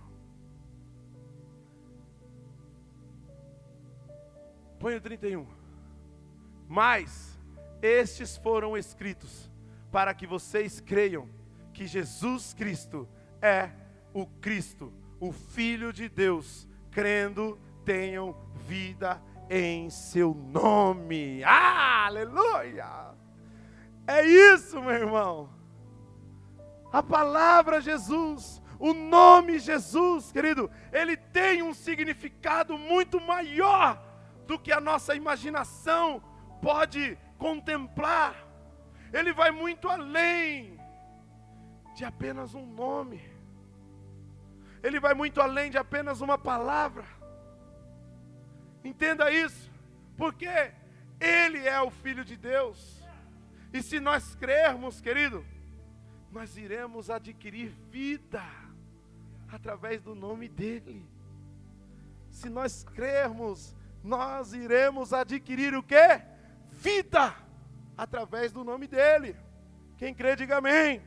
[4.80, 5.46] Põe o 31.
[6.66, 7.38] Mas
[7.82, 9.50] estes foram escritos
[9.92, 11.28] para que vocês creiam
[11.74, 13.06] que Jesus Cristo
[13.42, 13.70] é
[14.14, 14.90] o Cristo,
[15.20, 18.34] o Filho de Deus, crendo tenham
[18.66, 19.20] vida
[19.54, 21.44] em seu nome.
[21.44, 23.12] Ah, aleluia!
[24.06, 25.50] É isso, meu irmão.
[26.90, 34.02] A palavra Jesus, o nome Jesus, querido, ele tem um significado muito maior
[34.46, 36.22] do que a nossa imaginação
[36.62, 38.34] pode contemplar.
[39.12, 40.80] Ele vai muito além
[41.94, 43.22] de apenas um nome.
[44.82, 47.04] Ele vai muito além de apenas uma palavra.
[48.84, 49.70] Entenda isso,
[50.16, 50.72] porque
[51.20, 53.02] Ele é o Filho de Deus.
[53.72, 55.44] E se nós crermos, querido,
[56.30, 58.42] nós iremos adquirir vida
[59.48, 61.06] através do nome dEle.
[62.30, 66.22] Se nós crermos, nós iremos adquirir o que?
[66.70, 67.34] Vida
[67.96, 69.36] através do nome dEle.
[69.96, 71.02] Quem crê, diga amém.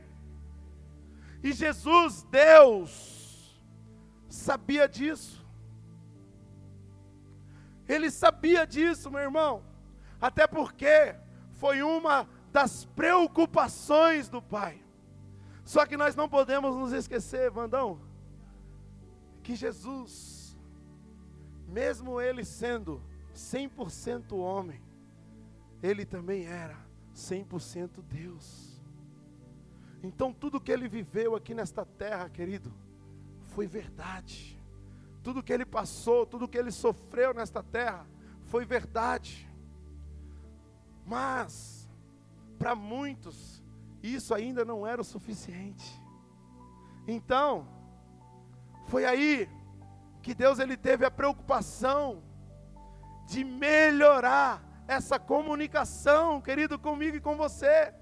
[1.42, 3.62] E Jesus, Deus,
[4.28, 5.45] sabia disso.
[7.88, 9.64] Ele sabia disso, meu irmão.
[10.20, 11.14] Até porque
[11.52, 14.82] foi uma das preocupações do Pai.
[15.64, 18.00] Só que nós não podemos nos esquecer, Vandão,
[19.42, 20.56] que Jesus,
[21.68, 23.02] mesmo ele sendo
[23.34, 24.80] 100% homem,
[25.82, 26.78] ele também era
[27.14, 28.80] 100% Deus.
[30.02, 32.72] Então tudo que ele viveu aqui nesta terra, querido,
[33.46, 34.55] foi verdade
[35.26, 38.06] tudo que ele passou, tudo que ele sofreu nesta terra,
[38.44, 39.52] foi verdade.
[41.04, 41.90] Mas,
[42.56, 43.60] para muitos,
[44.00, 46.00] isso ainda não era o suficiente.
[47.08, 47.66] Então,
[48.86, 49.50] foi aí
[50.22, 52.22] que Deus ele teve a preocupação
[53.26, 57.92] de melhorar essa comunicação, querido, comigo e com você.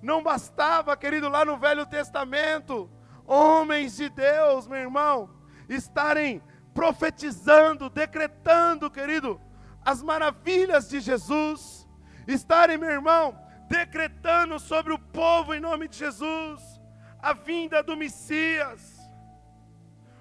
[0.00, 2.88] Não bastava, querido, lá no Velho Testamento,
[3.26, 5.39] homens de Deus, meu irmão,
[5.70, 6.42] estarem
[6.74, 9.40] profetizando, decretando, querido,
[9.84, 11.88] as maravilhas de Jesus,
[12.26, 16.80] estarem, meu irmão, decretando sobre o povo em nome de Jesus
[17.22, 18.98] a vinda do Messias,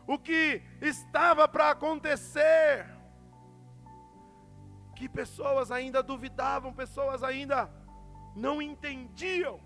[0.05, 2.85] o que estava para acontecer,
[4.95, 7.69] que pessoas ainda duvidavam, pessoas ainda
[8.35, 9.59] não entendiam,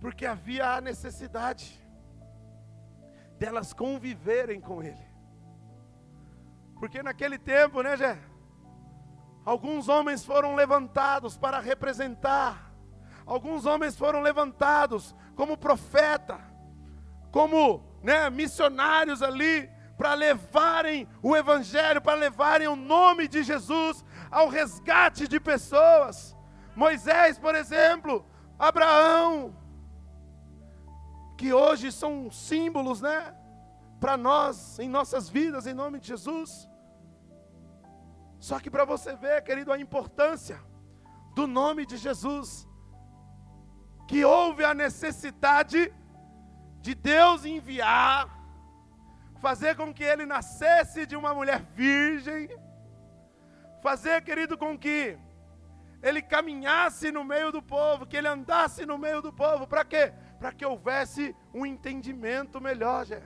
[0.00, 1.80] porque havia a necessidade
[3.40, 5.08] delas conviverem com Ele.
[6.78, 8.18] Porque naquele tempo, né, Jé?
[9.46, 12.70] Alguns homens foram levantados para representar,
[13.24, 16.38] alguns homens foram levantados como profeta,
[17.32, 24.48] como né, missionários ali, para levarem o Evangelho, para levarem o nome de Jesus ao
[24.48, 26.36] resgate de pessoas.
[26.76, 28.24] Moisés, por exemplo,
[28.58, 29.54] Abraão,
[31.40, 33.34] que hoje são símbolos, né?
[33.98, 36.68] Para nós, em nossas vidas, em nome de Jesus.
[38.38, 40.60] Só que para você ver, querido, a importância
[41.34, 42.68] do nome de Jesus,
[44.06, 45.90] que houve a necessidade
[46.82, 48.28] de Deus enviar,
[49.38, 52.50] fazer com que ele nascesse de uma mulher virgem,
[53.80, 55.18] fazer, querido, com que
[56.02, 60.12] ele caminhasse no meio do povo, que ele andasse no meio do povo, para quê?
[60.40, 63.22] Para que houvesse um entendimento melhor, Gé.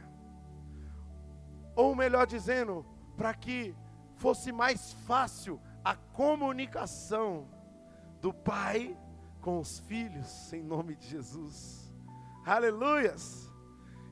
[1.76, 2.84] Ou melhor dizendo,
[3.16, 3.72] para que
[4.16, 7.48] fosse mais fácil a comunicação
[8.20, 8.98] do pai
[9.40, 11.94] com os filhos, em nome de Jesus.
[12.44, 13.48] Aleluias!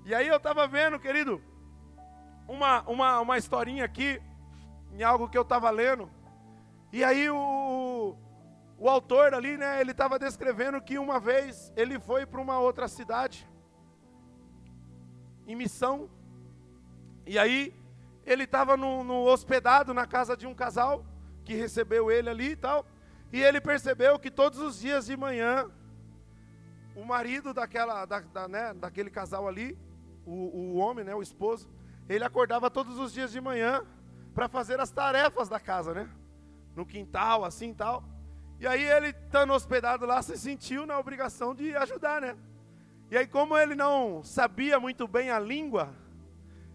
[0.05, 1.43] E aí eu estava vendo, querido,
[2.47, 4.23] uma, uma, uma historinha aqui,
[4.93, 6.09] em algo que eu estava lendo.
[6.93, 7.37] E aí o,
[8.83, 12.89] o autor ali, né, ele estava descrevendo que uma vez ele foi para uma outra
[12.89, 13.49] cidade,
[15.47, 16.11] em missão,
[17.25, 17.73] e aí
[18.27, 21.07] ele estava no, no, hospedado na casa de um casal,
[21.45, 22.85] que recebeu ele ali e tal,
[23.33, 25.71] E ele percebeu que todos os dias de manhã,
[26.97, 29.79] o marido daquela, da, da, né, daquele casal ali,
[30.27, 31.71] o, o homem, né, o esposo,
[32.09, 33.87] ele acordava todos os dias de manhã
[34.35, 36.11] para fazer as tarefas da casa, né?
[36.75, 38.12] No quintal, assim tal.
[38.63, 42.37] E aí ele, estando hospedado lá, se sentiu na obrigação de ajudar, né?
[43.11, 45.93] E aí, como ele não sabia muito bem a língua,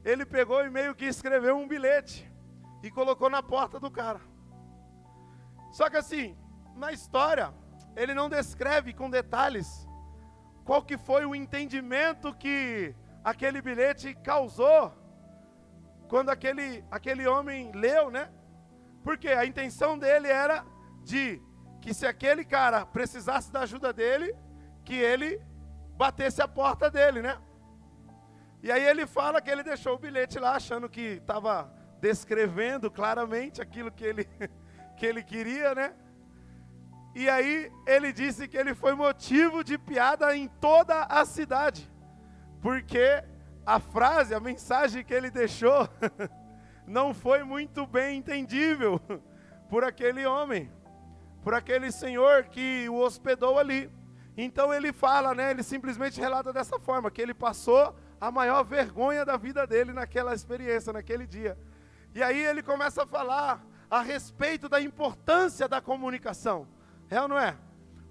[0.04, 2.30] ele pegou e meio que escreveu um bilhete
[2.84, 4.20] e colocou na porta do cara.
[5.72, 6.38] Só que assim,
[6.76, 7.54] na história,
[7.96, 9.88] ele não descreve com detalhes
[10.66, 14.92] qual que foi o entendimento que aquele bilhete causou
[16.10, 18.30] quando aquele, aquele homem leu, né?
[19.06, 20.66] Porque a intenção dele era
[21.02, 21.47] de
[21.88, 24.36] que se aquele cara precisasse da ajuda dele,
[24.84, 25.42] que ele
[25.96, 27.38] batesse a porta dele, né?
[28.62, 33.62] E aí ele fala que ele deixou o bilhete lá, achando que estava descrevendo claramente
[33.62, 34.28] aquilo que ele,
[34.98, 35.94] que ele queria, né?
[37.16, 41.90] E aí ele disse que ele foi motivo de piada em toda a cidade,
[42.62, 43.24] porque
[43.66, 45.88] a frase, a mensagem que ele deixou,
[46.86, 49.00] não foi muito bem entendível
[49.70, 50.70] por aquele homem,
[51.48, 53.90] por aquele senhor que o hospedou ali.
[54.36, 55.52] Então ele fala, né?
[55.52, 60.34] Ele simplesmente relata dessa forma que ele passou a maior vergonha da vida dele naquela
[60.34, 61.58] experiência, naquele dia.
[62.14, 66.68] E aí ele começa a falar a respeito da importância da comunicação.
[67.10, 67.56] É ou não é?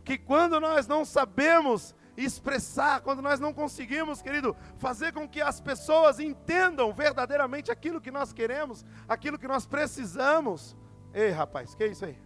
[0.03, 5.61] Que quando nós não sabemos expressar, quando nós não conseguimos, querido, fazer com que as
[5.61, 10.75] pessoas entendam verdadeiramente aquilo que nós queremos, aquilo que nós precisamos.
[11.13, 12.26] Ei, rapaz, que é isso aí?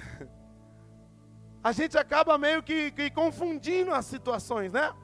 [1.62, 4.94] A gente acaba meio que, que confundindo as situações, né?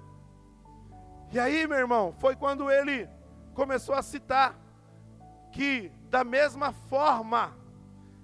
[1.30, 3.06] E aí, meu irmão, foi quando ele
[3.52, 4.58] começou a citar
[5.52, 7.54] que, da mesma forma,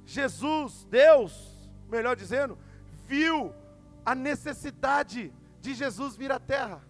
[0.07, 2.59] Jesus, Deus, melhor dizendo,
[3.07, 3.53] viu
[4.05, 6.83] a necessidade de Jesus vir à terra.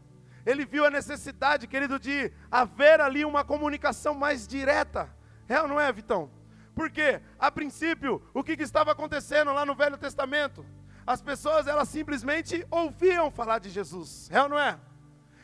[0.44, 5.08] Ele viu a necessidade, querido, de haver ali uma comunicação mais direta.
[5.48, 6.30] É ou não é, Vitão?
[6.74, 10.64] Porque, a princípio, o que, que estava acontecendo lá no Velho Testamento?
[11.06, 14.30] As pessoas, elas simplesmente ouviam falar de Jesus.
[14.30, 14.78] É ou não é?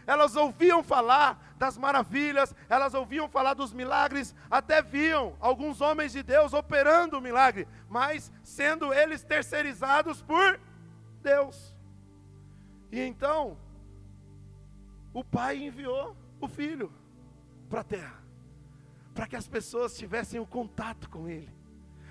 [0.07, 6.23] Elas ouviam falar das maravilhas, elas ouviam falar dos milagres, até viam alguns homens de
[6.23, 10.59] Deus operando o milagre, mas sendo eles terceirizados por
[11.21, 11.75] Deus.
[12.91, 13.59] E então,
[15.13, 16.91] o pai enviou o filho
[17.69, 18.23] para a terra,
[19.19, 21.53] para que as pessoas tivessem o contato com ele,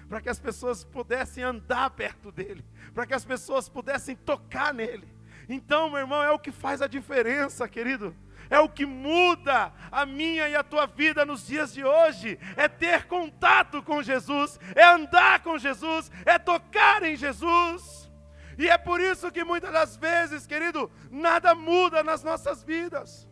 [0.10, 5.08] para que as pessoas pudessem andar perto dele, para que as pessoas pudessem tocar nele.
[5.48, 8.14] Então, meu irmão, é o que faz a diferença, querido.
[8.50, 12.38] É o que muda a minha e a tua vida nos dias de hoje.
[12.58, 18.12] É ter contato com Jesus, é andar com Jesus, é tocar em Jesus.
[18.58, 23.27] E é por isso que muitas das vezes, querido, nada muda nas nossas vidas.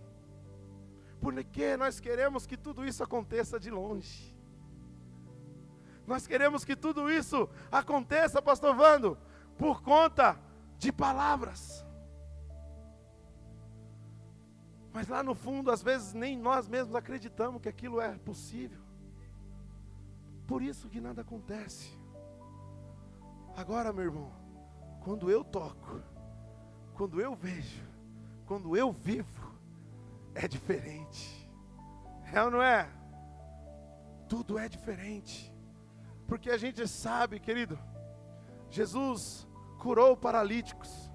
[1.25, 4.31] Porque nós queremos que tudo isso aconteça de longe.
[6.05, 9.17] Nós queremos que tudo isso aconteça, pastor Vando,
[9.57, 10.39] por conta
[10.77, 11.83] de palavras.
[14.93, 18.83] Mas lá no fundo, às vezes, nem nós mesmos acreditamos que aquilo é possível.
[20.45, 21.91] Por isso que nada acontece.
[23.57, 24.31] Agora, meu irmão,
[25.03, 26.03] quando eu toco,
[26.93, 27.81] quando eu vejo,
[28.45, 29.44] quando eu vivo,
[30.35, 31.49] é diferente.
[32.31, 32.87] É ou não é?
[34.29, 35.53] Tudo é diferente.
[36.27, 37.79] Porque a gente sabe, querido,
[38.69, 39.47] Jesus
[39.79, 41.11] curou paralíticos,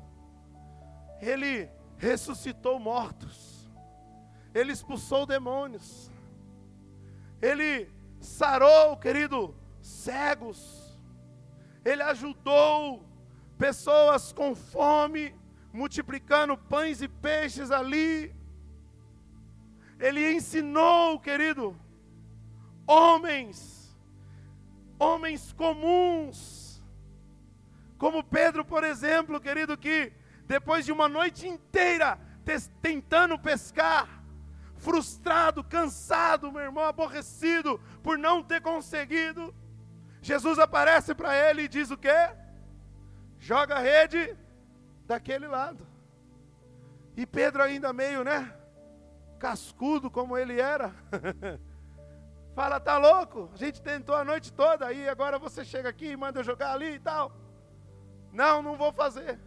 [1.21, 1.69] Ele
[2.01, 3.71] ressuscitou mortos,
[4.55, 6.11] ele expulsou demônios,
[7.43, 10.99] ele sarou, querido, cegos,
[11.85, 13.05] ele ajudou
[13.59, 15.35] pessoas com fome,
[15.73, 18.35] multiplicando pães e peixes ali.
[20.01, 21.79] Ele ensinou, querido,
[22.87, 23.95] homens,
[24.99, 26.83] homens comuns,
[27.99, 30.11] como Pedro, por exemplo, querido, que
[30.47, 32.19] depois de uma noite inteira
[32.81, 34.09] tentando pescar,
[34.77, 39.55] frustrado, cansado, meu irmão, aborrecido por não ter conseguido.
[40.23, 42.31] Jesus aparece para ele e diz o quê?
[43.39, 44.35] Joga a rede
[45.07, 45.87] daquele lado.
[47.17, 48.53] E Pedro ainda meio, né?
[49.41, 50.95] Cascudo como ele era.
[52.55, 53.51] Fala, tá louco?
[53.55, 56.73] A gente tentou a noite toda aí, agora você chega aqui e manda eu jogar
[56.73, 57.33] ali e tal.
[58.33, 59.41] Não, não vou fazer.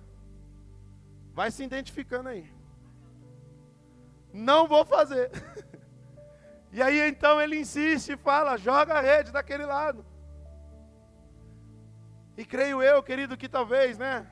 [1.34, 2.52] Vai se identificando aí.
[4.34, 5.32] Não vou fazer.
[6.76, 10.04] E aí então ele insiste e fala: joga a rede daquele lado.
[12.36, 14.26] E creio eu, querido, que talvez, né?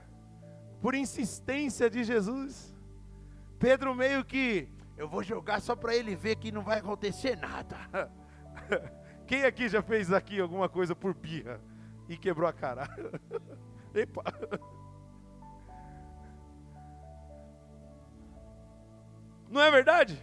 [0.82, 2.76] Por insistência de Jesus,
[3.60, 4.68] Pedro meio que,
[4.98, 7.78] eu vou jogar só para ele ver que não vai acontecer nada.
[9.26, 11.62] Quem aqui já fez aqui alguma coisa por birra
[12.08, 12.88] e quebrou a cara?
[13.94, 14.24] Epa!
[19.50, 20.22] Não é verdade?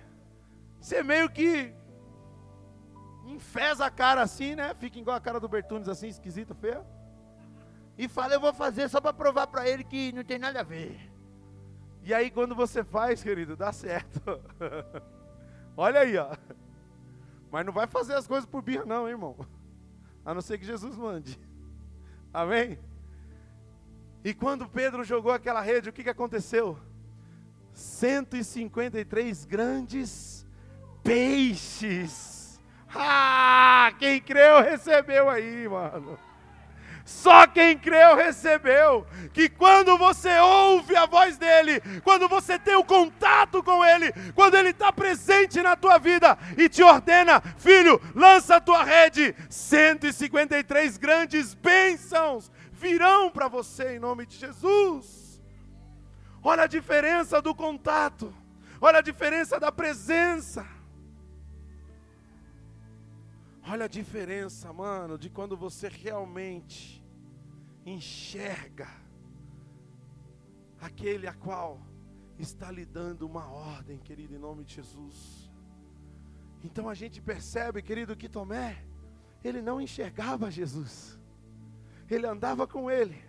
[0.80, 1.74] Você meio que
[3.26, 4.74] enfesa a cara assim, né?
[4.78, 6.84] Fica igual a cara do Bertunes assim, esquisita, feia.
[7.96, 10.62] E fala, eu vou fazer só para provar para ele que não tem nada a
[10.62, 11.07] ver.
[12.08, 14.18] E aí quando você faz, querido, dá certo.
[15.76, 16.34] Olha aí, ó.
[17.52, 19.36] Mas não vai fazer as coisas por birra não, hein, irmão.
[20.24, 21.38] A não ser que Jesus mande.
[22.32, 22.78] Amém?
[24.24, 26.78] E quando Pedro jogou aquela rede, o que, que aconteceu?
[27.74, 30.46] 153 grandes
[31.04, 32.58] peixes.
[32.88, 36.18] Ah, quem creu recebeu aí, mano.
[37.08, 39.06] Só quem creu recebeu.
[39.32, 44.56] Que quando você ouve a voz dele, quando você tem o contato com ele, quando
[44.56, 49.34] ele está presente na tua vida e te ordena, filho, lança a tua rede.
[49.48, 55.40] 153 grandes bênçãos virão para você em nome de Jesus.
[56.42, 58.34] Olha a diferença do contato,
[58.82, 60.66] olha a diferença da presença.
[63.70, 66.97] Olha a diferença, mano, de quando você realmente
[67.84, 68.88] enxerga
[70.80, 71.80] aquele a qual
[72.38, 75.50] está lhe dando uma ordem, querido, em nome de Jesus.
[76.62, 78.84] Então a gente percebe, querido, que Tomé,
[79.42, 81.18] ele não enxergava Jesus,
[82.08, 83.22] ele andava com ele,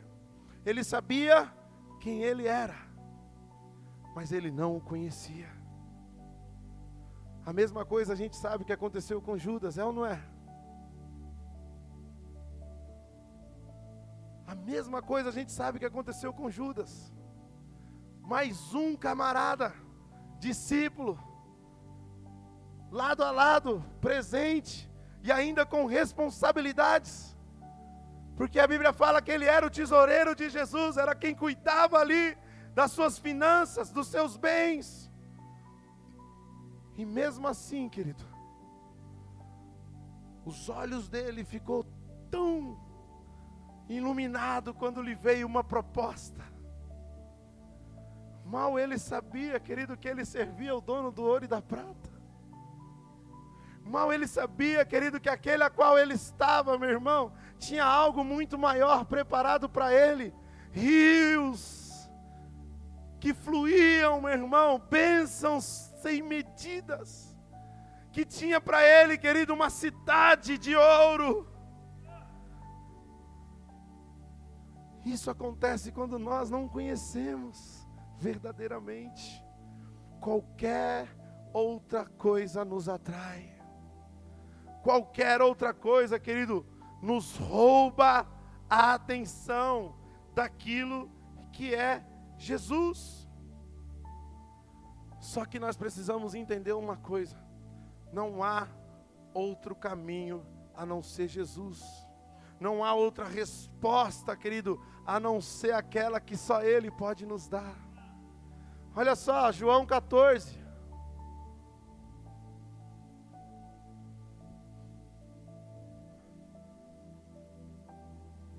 [0.65, 1.51] ele sabia
[1.99, 2.77] quem ele era,
[4.15, 5.49] mas ele não o conhecia.
[7.45, 10.21] A mesma coisa a gente sabe que aconteceu com Judas, é ou não é?
[14.49, 17.13] A mesma coisa a gente sabe que aconteceu com Judas.
[18.31, 19.71] Mais um camarada,
[20.39, 21.19] discípulo,
[22.89, 24.89] lado a lado, presente
[25.21, 27.37] e ainda com responsabilidades.
[28.35, 32.35] Porque a Bíblia fala que ele era o tesoureiro de Jesus, era quem cuidava ali
[32.73, 35.11] das suas finanças, dos seus bens.
[36.97, 38.25] E mesmo assim, querido,
[40.43, 41.85] os olhos dele ficou
[42.31, 42.88] tão
[43.89, 46.43] iluminado quando lhe veio uma proposta.
[48.45, 52.09] Mal ele sabia, querido, que ele servia o dono do ouro e da prata.
[53.83, 58.57] Mal ele sabia, querido, que aquele a qual ele estava, meu irmão, tinha algo muito
[58.57, 60.33] maior preparado para ele.
[60.71, 61.79] Rios
[63.19, 67.35] que fluíam, meu irmão, bênçãos sem medidas,
[68.11, 71.47] que tinha para ele, querido, uma cidade de ouro.
[75.05, 77.87] Isso acontece quando nós não conhecemos
[78.17, 79.43] verdadeiramente.
[80.19, 81.07] Qualquer
[81.53, 83.57] outra coisa nos atrai.
[84.83, 86.65] Qualquer outra coisa, querido,
[87.01, 88.27] nos rouba
[88.69, 89.95] a atenção
[90.33, 91.09] daquilo
[91.51, 92.05] que é
[92.37, 93.27] Jesus.
[95.19, 97.37] Só que nós precisamos entender uma coisa:
[98.11, 98.67] não há
[99.33, 101.83] outro caminho a não ser Jesus.
[102.59, 107.75] Não há outra resposta, querido, a não ser aquela que só Ele pode nos dar.
[108.95, 110.59] Olha só, João 14.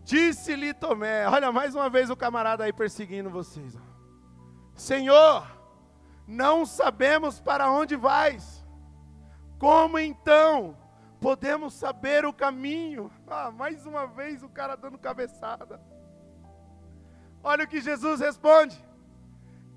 [0.03, 3.79] Disse-lhe Tomé, olha mais uma vez o camarada aí perseguindo vocês.
[4.75, 5.47] Senhor,
[6.27, 8.65] não sabemos para onde vais.
[9.59, 10.77] Como então
[11.21, 13.11] podemos saber o caminho?
[13.27, 15.81] Ah, mais uma vez o cara dando cabeçada.
[17.43, 18.77] Olha o que Jesus responde: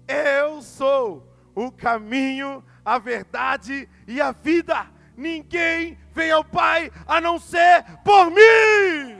[0.07, 4.87] Eu sou o caminho, a verdade e a vida.
[5.15, 9.12] Ninguém vem ao Pai a não ser por mim.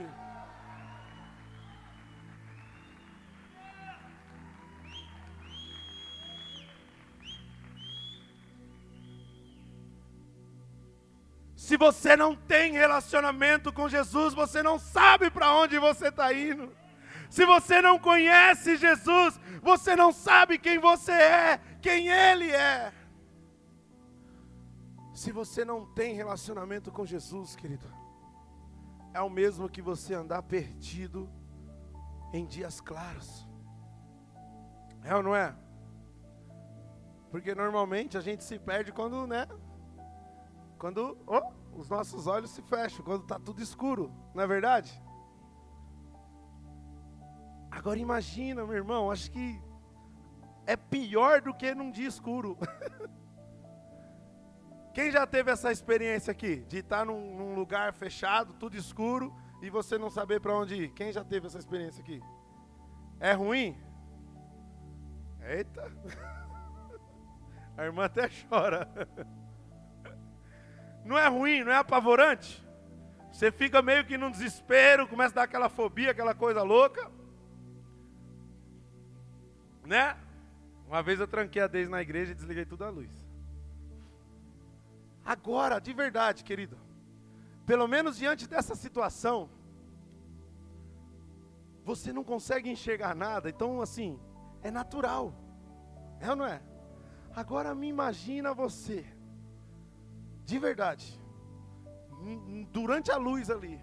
[11.64, 16.70] Se você não tem relacionamento com Jesus, você não sabe para onde você está indo.
[17.30, 22.92] Se você não conhece Jesus, você não sabe quem você é, quem Ele é.
[25.14, 27.90] Se você não tem relacionamento com Jesus, querido,
[29.14, 31.30] é o mesmo que você andar perdido
[32.30, 33.48] em dias claros.
[35.02, 35.56] É ou não é?
[37.30, 39.48] Porque normalmente a gente se perde quando, né?
[40.84, 45.02] Quando oh, os nossos olhos se fecham, quando está tudo escuro, não é verdade?
[47.70, 49.58] Agora imagina, meu irmão, acho que
[50.66, 52.58] é pior do que num dia escuro.
[54.92, 56.56] Quem já teve essa experiência aqui?
[56.56, 60.92] De estar num, num lugar fechado, tudo escuro, e você não saber para onde ir?
[60.92, 62.22] Quem já teve essa experiência aqui?
[63.18, 63.74] É ruim?
[65.40, 65.90] Eita!
[67.74, 68.86] A irmã até chora.
[71.04, 72.64] Não é ruim, não é apavorante?
[73.30, 77.10] Você fica meio que num desespero, começa a dar aquela fobia, aquela coisa louca.
[79.84, 80.16] Né?
[80.86, 83.10] Uma vez eu tranquei a Deise na igreja e desliguei tudo a luz.
[85.24, 86.78] Agora, de verdade, querido,
[87.66, 89.50] pelo menos diante dessa situação,
[91.84, 94.18] você não consegue enxergar nada, então assim,
[94.62, 95.34] é natural.
[96.20, 96.62] É ou não é?
[97.34, 99.04] Agora me imagina você,
[100.44, 101.20] de verdade,
[102.70, 103.80] durante a luz ali,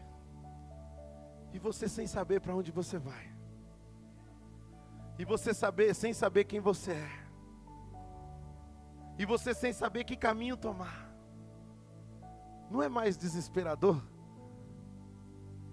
[1.53, 3.31] e você sem saber para onde você vai.
[5.19, 7.21] E você saber, sem saber quem você é.
[9.17, 11.13] E você sem saber que caminho tomar.
[12.69, 14.01] Não é mais desesperador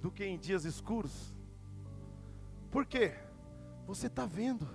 [0.03, 1.35] do que em dias escuros?
[2.71, 3.15] Por quê?
[3.87, 4.69] Você está vendo.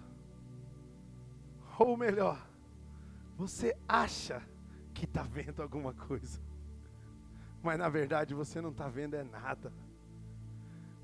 [1.78, 2.42] Ou melhor,
[3.36, 4.42] você acha
[4.94, 6.40] que está vendo alguma coisa.
[7.62, 9.72] Mas na verdade você não está vendo é nada.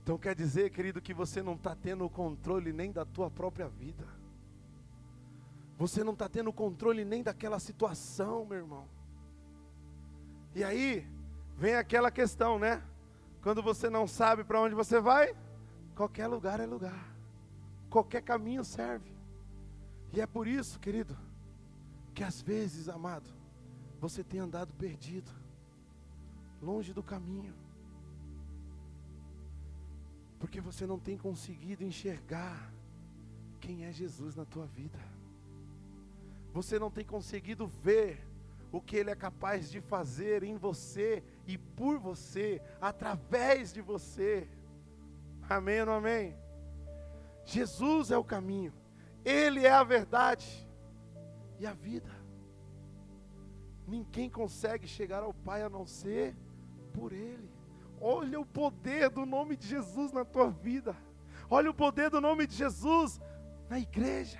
[0.03, 3.67] Então quer dizer, querido, que você não está tendo o controle nem da tua própria
[3.67, 4.05] vida.
[5.77, 8.87] Você não está tendo o controle nem daquela situação, meu irmão.
[10.53, 11.07] E aí,
[11.57, 12.83] vem aquela questão, né?
[13.41, 15.33] Quando você não sabe para onde você vai,
[15.95, 17.15] qualquer lugar é lugar.
[17.89, 19.09] Qualquer caminho serve.
[20.11, 21.17] E é por isso, querido,
[22.13, 23.29] que às vezes, amado,
[23.99, 25.31] você tem andado perdido,
[26.61, 27.53] longe do caminho
[30.39, 32.73] porque você não tem conseguido enxergar
[33.59, 34.97] quem é Jesus na tua vida.
[36.53, 38.25] Você não tem conseguido ver
[38.71, 44.47] o que Ele é capaz de fazer em você e por você, através de você.
[45.47, 46.35] Amém ou não amém?
[47.45, 48.73] Jesus é o caminho,
[49.25, 50.67] Ele é a verdade
[51.59, 52.09] e a vida.
[53.89, 56.35] Ninguém consegue chegar ao Pai a não ser
[56.93, 57.49] por Ele.
[57.99, 60.95] Olha o poder do nome de Jesus na tua vida.
[61.49, 63.19] Olha o poder do nome de Jesus
[63.67, 64.39] na igreja.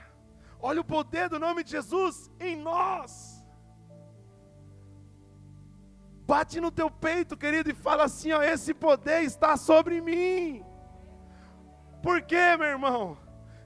[0.61, 3.43] Olha o poder do nome de Jesus em nós.
[6.27, 10.63] Bate no teu peito, querido, e fala assim: ó, esse poder está sobre mim.
[12.03, 13.17] Por quê, meu irmão?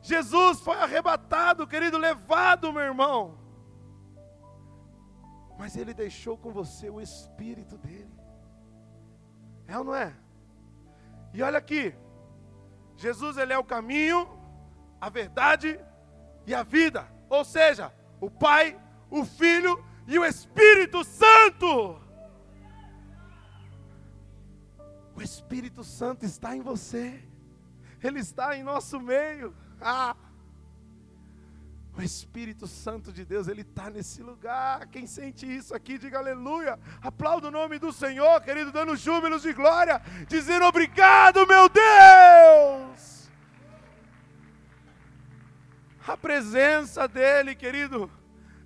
[0.01, 3.43] Jesus foi arrebatado, querido, levado, meu irmão.
[5.64, 8.14] Mas ele deixou com você o espírito dele.
[9.66, 10.14] É ou não é?
[11.34, 11.95] E olha aqui,
[12.97, 14.28] Jesus ele é o caminho,
[14.99, 15.80] a verdade
[16.45, 17.07] e a vida.
[17.30, 18.78] Ou seja, o Pai,
[19.09, 21.97] o Filho e o Espírito Santo.
[25.16, 27.24] O Espírito Santo está em você.
[28.03, 29.55] Ele está em nosso meio.
[29.80, 30.14] Ah!
[31.96, 34.88] O Espírito Santo de Deus, Ele está nesse lugar.
[34.88, 36.80] Quem sente isso aqui, diga aleluia.
[37.02, 43.30] Aplauda o nome do Senhor, querido, dando júbilos de glória, dizendo obrigado, meu Deus.
[46.08, 48.12] A presença dEle, querido,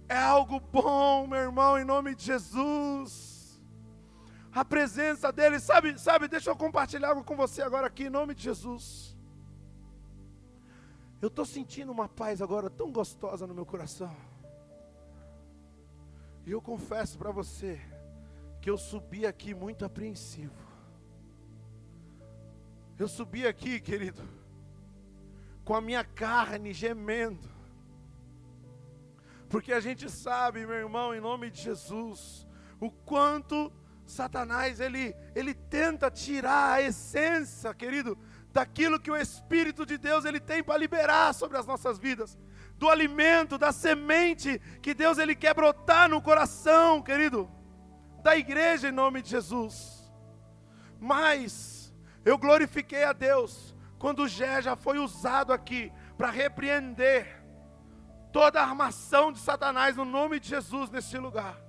[0.08, 3.62] é algo bom, meu irmão, em nome de Jesus.
[4.54, 8.34] A presença dEle, sabe, sabe, deixa eu compartilhar algo com você agora aqui, em nome
[8.34, 9.16] de Jesus.
[11.22, 14.15] Eu estou sentindo uma paz agora tão gostosa no meu coração.
[16.45, 17.82] E eu confesso para você
[18.61, 20.68] que eu subi aqui muito apreensivo.
[22.97, 24.22] Eu subi aqui, querido,
[25.63, 27.49] com a minha carne gemendo.
[29.49, 32.47] Porque a gente sabe, meu irmão, em nome de Jesus,
[32.80, 33.72] o quanto
[34.05, 38.18] Satanás ele ele tenta tirar a essência, querido,
[38.58, 42.36] daquilo que o Espírito de Deus ele tem para liberar sobre as nossas vidas,
[42.76, 47.47] do alimento, da semente que Deus ele quer brotar no coração, querido,
[48.24, 50.12] da igreja em nome de Jesus.
[50.99, 51.93] Mas
[52.26, 57.43] eu glorifiquei a Deus quando Gé já foi usado aqui para repreender
[58.34, 61.66] toda a armação de Satanás no nome de Jesus neste lugar.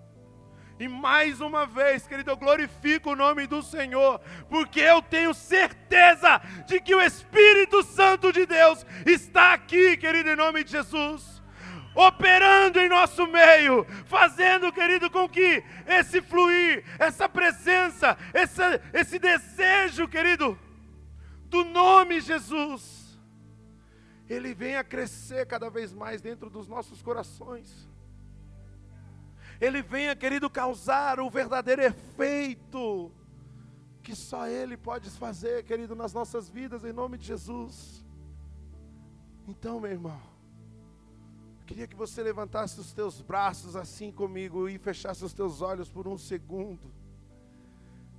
[0.79, 6.41] E mais uma vez, querido, eu glorifico o nome do Senhor, porque eu tenho certeza
[6.66, 11.43] de que o Espírito Santo de Deus está aqui, querido, em nome de Jesus,
[11.97, 18.62] operando em nosso meio, fazendo, querido, com que esse fluir, essa presença, esse,
[18.93, 20.57] esse desejo, querido,
[21.47, 23.18] do nome Jesus,
[24.29, 27.88] ele venha crescer cada vez mais dentro dos nossos corações.
[29.61, 33.13] Ele venha, querido, causar o verdadeiro efeito
[34.03, 38.03] que só Ele pode fazer, querido, nas nossas vidas, em nome de Jesus.
[39.47, 40.21] Então, meu irmão,
[41.61, 45.91] eu queria que você levantasse os teus braços assim comigo e fechasse os teus olhos
[45.91, 46.91] por um segundo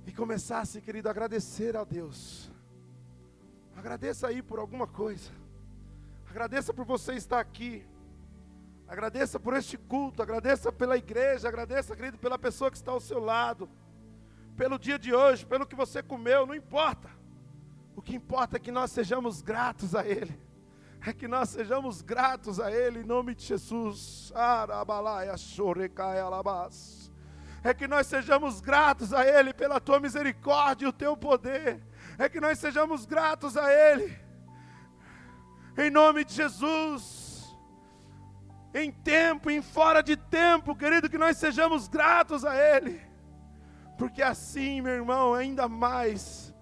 [0.06, 2.50] e começasse, querido, a agradecer a Deus.
[3.76, 5.30] Agradeça aí por alguma coisa.
[6.28, 7.84] Agradeça por você estar aqui.
[8.90, 13.20] Agradeça por este culto, agradeça pela igreja, agradeça, querido, pela pessoa que está ao seu
[13.20, 13.70] lado,
[14.56, 17.08] pelo dia de hoje, pelo que você comeu, não importa.
[17.94, 20.36] O que importa é que nós sejamos gratos a Ele,
[21.06, 24.32] é que nós sejamos gratos a Ele em nome de Jesus.
[27.62, 31.80] É que nós sejamos gratos a Ele pela Tua misericórdia e o Teu poder,
[32.18, 34.18] é que nós sejamos gratos a Ele,
[35.78, 37.19] em nome de Jesus
[38.72, 43.00] em tempo, em fora de tempo, querido, que nós sejamos gratos a Ele,
[43.98, 46.54] porque assim, meu irmão, ainda mais,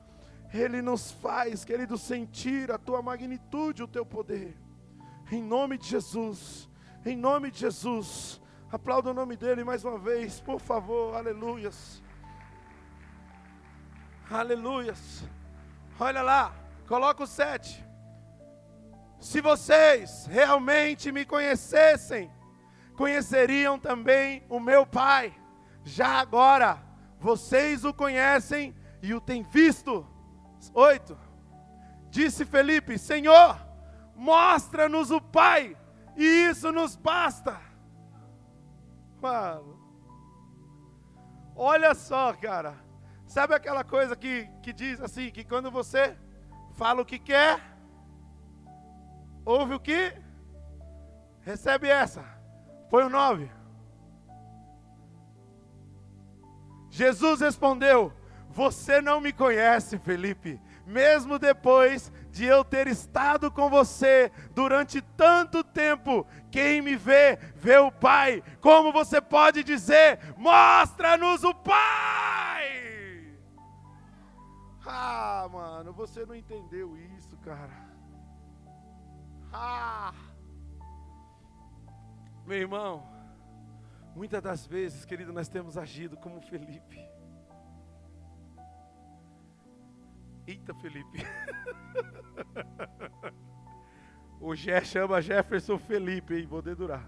[0.52, 4.56] Ele nos faz, querido, sentir a Tua magnitude, o Teu poder,
[5.30, 6.68] em nome de Jesus,
[7.04, 8.40] em nome de Jesus,
[8.72, 12.02] aplauda o nome dEle mais uma vez, por favor, aleluias,
[14.30, 15.24] aleluias,
[16.00, 16.54] olha lá,
[16.86, 17.87] coloca o sete.
[19.20, 22.30] Se vocês realmente me conhecessem,
[22.96, 25.34] conheceriam também o meu Pai.
[25.84, 26.82] Já agora,
[27.18, 30.06] vocês o conhecem e o têm visto.
[30.72, 31.18] Oito.
[32.10, 33.58] Disse Felipe: Senhor,
[34.14, 35.76] mostra-nos o Pai,
[36.16, 37.60] e isso nos basta.
[39.20, 39.78] Mano,
[41.56, 42.74] olha só, cara.
[43.26, 46.16] Sabe aquela coisa que, que diz assim: que quando você
[46.74, 47.60] fala o que quer,
[49.48, 50.12] Ouve o que?
[51.40, 52.22] Recebe essa.
[52.90, 53.50] Foi o nove.
[56.90, 58.12] Jesus respondeu:
[58.50, 65.64] Você não me conhece, Felipe, mesmo depois de eu ter estado com você durante tanto
[65.64, 66.26] tempo.
[66.50, 68.42] Quem me vê, vê o Pai.
[68.60, 73.34] Como você pode dizer: Mostra-nos o Pai?
[74.84, 77.87] Ah, mano, você não entendeu isso, cara.
[79.52, 80.14] Ah!
[82.46, 83.06] Meu irmão,
[84.14, 86.98] muitas das vezes, querido, nós temos agido como Felipe.
[90.46, 91.18] Eita, Felipe.
[94.40, 96.46] o Gé chama Jefferson Felipe, hein?
[96.46, 97.06] Vou dedurar.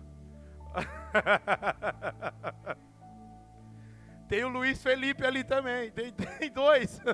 [4.29, 5.91] tem o Luiz Felipe ali também.
[5.91, 7.01] Tem, tem dois.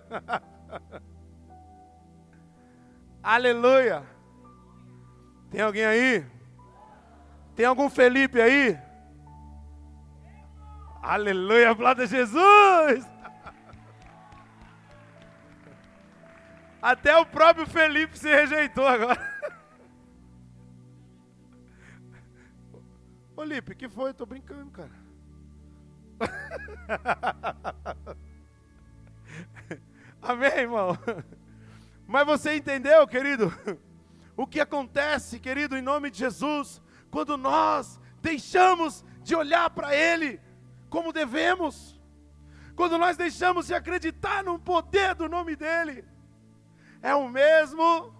[3.22, 4.15] Aleluia.
[5.50, 6.26] Tem alguém aí?
[7.54, 8.78] Tem algum Felipe aí?
[11.02, 13.06] Aleluia, aplauda Jesus!
[16.82, 19.36] Até o próprio Felipe se rejeitou agora.
[23.36, 24.12] Ô Lipe, que foi?
[24.12, 24.90] Tô brincando, cara.
[30.22, 30.98] Amém, irmão?
[32.06, 33.52] Mas você entendeu, querido?
[34.36, 40.40] O que acontece, querido, em nome de Jesus, quando nós deixamos de olhar para Ele
[40.90, 41.98] como devemos,
[42.74, 46.04] quando nós deixamos de acreditar no poder do nome dEle,
[47.00, 48.14] é o mesmo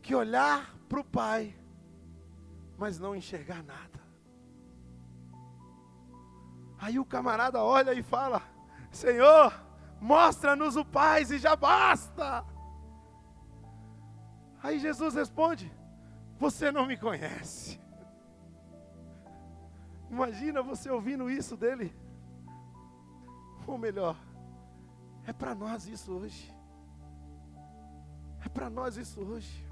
[0.00, 1.54] que olhar para o Pai,
[2.78, 4.00] mas não enxergar nada.
[6.78, 8.42] Aí o camarada olha e fala:
[8.90, 9.52] Senhor,
[10.00, 12.44] mostra-nos o Pai e já basta.
[14.62, 15.72] Aí Jesus responde:
[16.38, 17.80] Você não me conhece.
[20.10, 21.94] Imagina você ouvindo isso dele.
[23.66, 24.16] Ou melhor,
[25.26, 26.54] é para nós isso hoje.
[28.44, 29.66] É para nós isso hoje.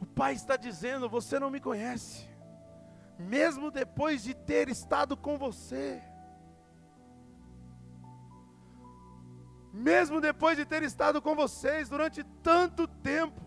[0.00, 2.28] O Pai está dizendo: Você não me conhece,
[3.18, 6.02] mesmo depois de ter estado com você.
[9.74, 13.40] Mesmo depois de ter estado com vocês durante tanto tempo,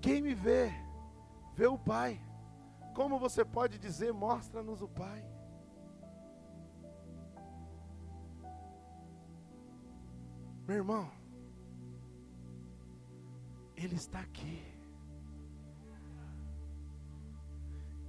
[0.00, 0.72] quem me vê,
[1.54, 2.20] vê o Pai.
[2.94, 5.24] Como você pode dizer, mostra-nos o Pai?
[10.66, 11.08] Meu irmão,
[13.76, 14.62] Ele está aqui.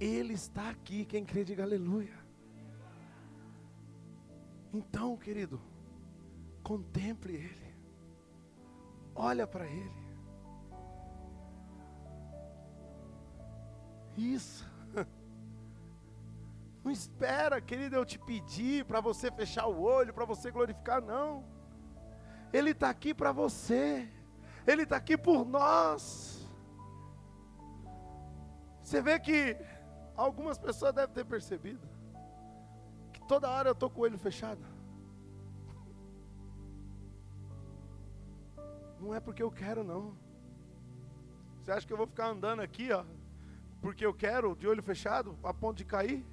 [0.00, 1.04] Ele está aqui.
[1.04, 2.18] Quem crê, diga aleluia.
[4.72, 5.60] Então, querido,
[6.66, 7.76] Contemple Ele.
[9.14, 10.04] Olha para Ele.
[14.16, 14.68] Isso.
[16.82, 21.44] Não espera, querido, eu te pedir para você fechar o olho, para você glorificar, não.
[22.52, 24.08] Ele está aqui para você.
[24.66, 26.50] Ele está aqui por nós.
[28.82, 29.56] Você vê que
[30.16, 31.88] algumas pessoas devem ter percebido
[33.12, 34.75] que toda hora eu estou com o olho fechado.
[39.00, 40.16] Não é porque eu quero, não.
[41.60, 43.04] Você acha que eu vou ficar andando aqui, ó,
[43.80, 46.24] porque eu quero, de olho fechado, a ponto de cair?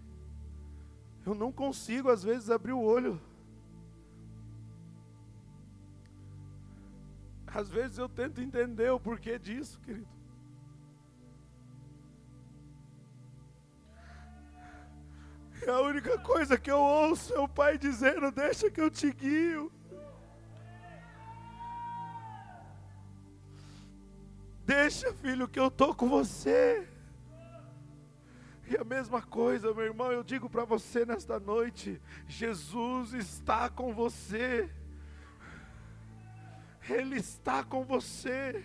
[1.25, 3.19] Eu não consigo, às vezes, abrir o olho.
[7.47, 10.07] Às vezes eu tento entender o porquê disso, querido.
[15.65, 19.11] E a única coisa que eu ouço é o pai dizendo: Deixa que eu te
[19.11, 19.71] guio.
[24.75, 26.87] Deixa, filho, que eu estou com você.
[28.67, 33.93] E a mesma coisa, meu irmão, eu digo para você nesta noite: Jesus está com
[33.93, 34.67] você.
[36.89, 38.63] Ele está com você.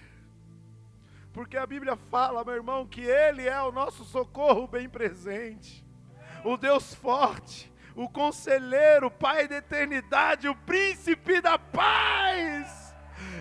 [1.31, 5.87] Porque a Bíblia fala, meu irmão, que Ele é o nosso socorro bem presente,
[6.43, 12.95] o Deus forte, o conselheiro, o Pai da eternidade, o príncipe da paz.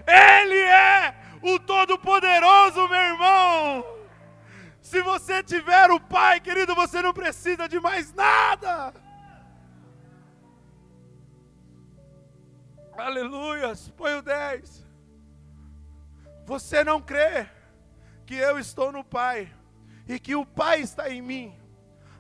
[0.06, 3.86] Ele é o Todo-Poderoso, meu irmão.
[4.82, 8.94] Se você tiver o Pai, querido, você não precisa de mais nada.
[12.98, 13.90] Aleluias.
[13.98, 14.86] Põe o 10.
[16.46, 17.48] Você não crê
[18.26, 19.54] que eu estou no Pai
[20.08, 21.60] e que o Pai está em mim.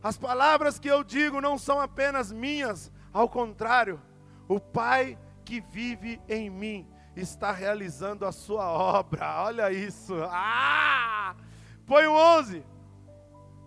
[0.03, 4.01] As palavras que eu digo não são apenas minhas, ao contrário,
[4.47, 9.43] o Pai que vive em mim está realizando a sua obra.
[9.45, 10.13] Olha isso.
[10.30, 11.36] Ah!
[11.86, 12.63] Põe o 11.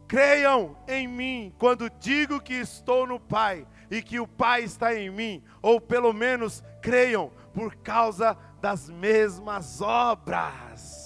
[0.06, 5.10] Creiam em mim quando digo que estou no Pai e que o Pai está em
[5.10, 11.00] mim, ou pelo menos creiam por causa das mesmas obras.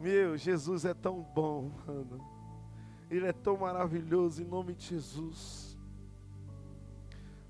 [0.00, 2.20] Meu, Jesus é tão bom, mano.
[3.08, 5.78] Ele é tão maravilhoso em nome de Jesus.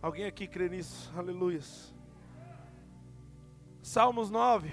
[0.03, 1.11] Alguém aqui crê nisso?
[1.16, 1.91] Aleluias.
[3.83, 4.72] Salmos 9.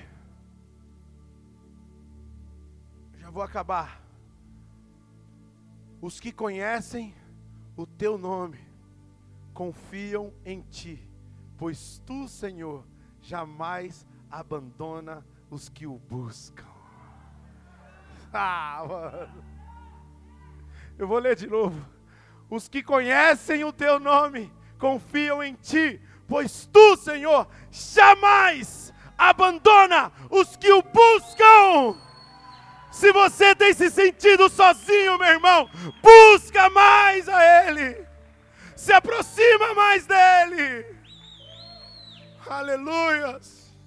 [3.18, 4.02] Já vou acabar.
[6.00, 7.16] Os que conhecem
[7.76, 8.60] o teu nome
[9.52, 11.06] confiam em ti,
[11.58, 12.86] pois tu, Senhor,
[13.20, 16.66] jamais abandona os que o buscam.
[18.32, 19.44] Ah, mano.
[20.96, 21.84] Eu vou ler de novo.
[22.48, 30.56] Os que conhecem o teu nome confiam em ti, pois tu, Senhor, jamais abandona os
[30.56, 32.00] que o buscam.
[32.90, 35.70] Se você tem se sentido sozinho, meu irmão,
[36.02, 38.08] busca mais a Ele,
[38.76, 40.98] se aproxima mais dEle.
[42.48, 43.78] Aleluias.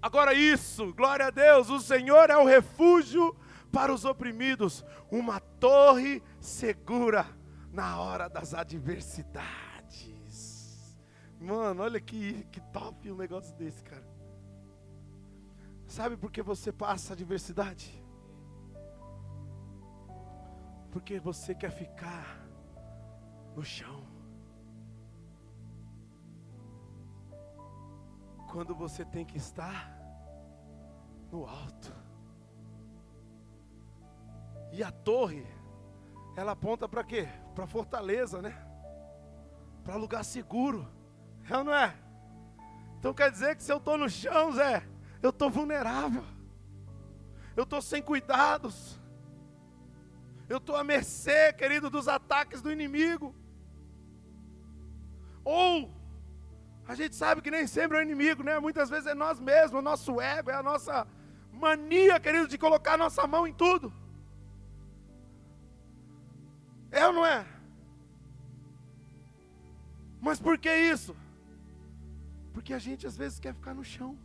[0.00, 3.34] Agora, isso, glória a Deus, o Senhor é o refúgio
[3.72, 7.26] para os oprimidos, uma torre segura
[7.72, 9.63] na hora das adversidades.
[11.44, 14.08] Mano, olha que, que top um negócio desse, cara.
[15.86, 18.02] Sabe por que você passa adversidade?
[20.90, 22.48] Porque você quer ficar
[23.54, 24.06] no chão.
[28.50, 29.94] Quando você tem que estar
[31.30, 31.92] no alto.
[34.72, 35.46] E a torre,
[36.36, 37.28] ela aponta para quê?
[37.54, 38.54] Para fortaleza, né?
[39.84, 40.93] Para lugar seguro.
[41.48, 41.94] É ou não é?
[42.98, 44.82] Então quer dizer que se eu estou no chão, Zé,
[45.22, 46.24] eu estou vulnerável,
[47.56, 48.98] eu estou sem cuidados,
[50.48, 53.34] eu estou à mercê, querido, dos ataques do inimigo.
[55.44, 55.92] Ou,
[56.86, 58.58] a gente sabe que nem sempre é o inimigo, né?
[58.58, 61.06] Muitas vezes é nós mesmos, é o nosso ego, é a nossa
[61.52, 63.92] mania, querido, de colocar nossa mão em tudo.
[66.90, 67.44] É ou não é?
[70.20, 71.14] Mas por que isso?
[72.54, 74.16] Porque a gente às vezes quer ficar no chão.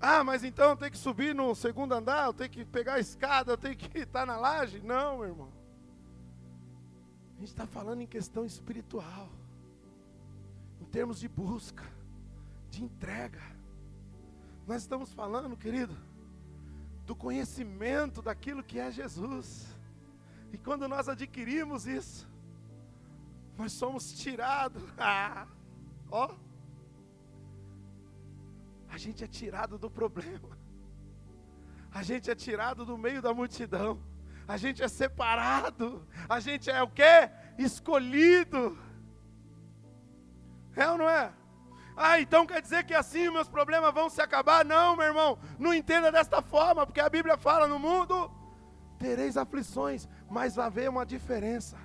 [0.00, 3.00] Ah, mas então eu tenho que subir no segundo andar, eu tenho que pegar a
[3.00, 4.80] escada, eu tenho que estar na laje?
[4.80, 5.52] Não, meu irmão.
[7.36, 9.30] A gente está falando em questão espiritual,
[10.80, 11.84] em termos de busca,
[12.68, 13.42] de entrega.
[14.66, 15.96] Nós estamos falando, querido,
[17.06, 19.66] do conhecimento daquilo que é Jesus.
[20.52, 22.28] E quando nós adquirimos isso,
[23.56, 24.82] nós somos tirados.
[26.10, 26.46] Ó
[28.96, 30.56] a gente é tirado do problema.
[31.92, 34.02] a gente é tirado do meio da multidão,
[34.48, 37.30] a gente é separado, a gente é o quê?
[37.58, 38.78] Escolhido.
[40.74, 41.30] É ou não é?
[41.94, 44.64] Ah, então quer dizer que assim meus problemas vão se acabar?
[44.64, 48.30] Não, meu irmão, não entenda desta forma, porque a Bíblia fala no mundo
[48.98, 51.76] tereis aflições, mas vai haver uma diferença.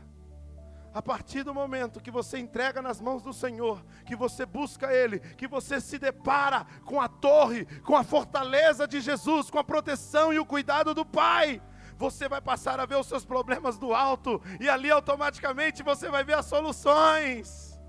[0.94, 5.20] A partir do momento que você entrega nas mãos do Senhor, que você busca Ele,
[5.20, 10.34] que você se depara com a torre, com a fortaleza de Jesus, com a proteção
[10.34, 11.62] e o cuidado do Pai,
[11.98, 16.26] você vai passar a ver os seus problemas do alto, e ali automaticamente você vai
[16.26, 17.80] ver as soluções.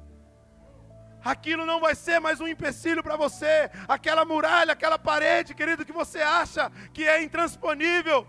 [1.24, 5.92] Aquilo não vai ser mais um empecilho para você, aquela muralha, aquela parede, querido, que
[5.92, 8.26] você acha que é intransponível.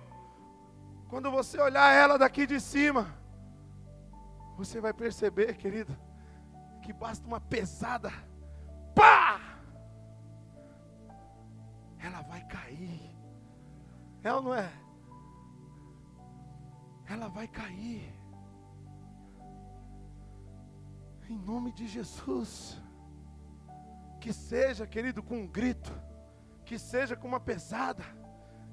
[1.10, 3.23] Quando você olhar ela daqui de cima,
[4.56, 5.98] você vai perceber, querido,
[6.82, 8.12] que basta uma pesada,
[8.96, 9.60] pá!
[12.00, 13.16] Ela vai cair.
[14.22, 14.72] É ou não é?
[17.08, 18.14] Ela vai cair.
[21.30, 22.82] Em nome de Jesus.
[24.20, 25.92] Que seja, querido, com um grito.
[26.66, 28.04] Que seja com uma pesada.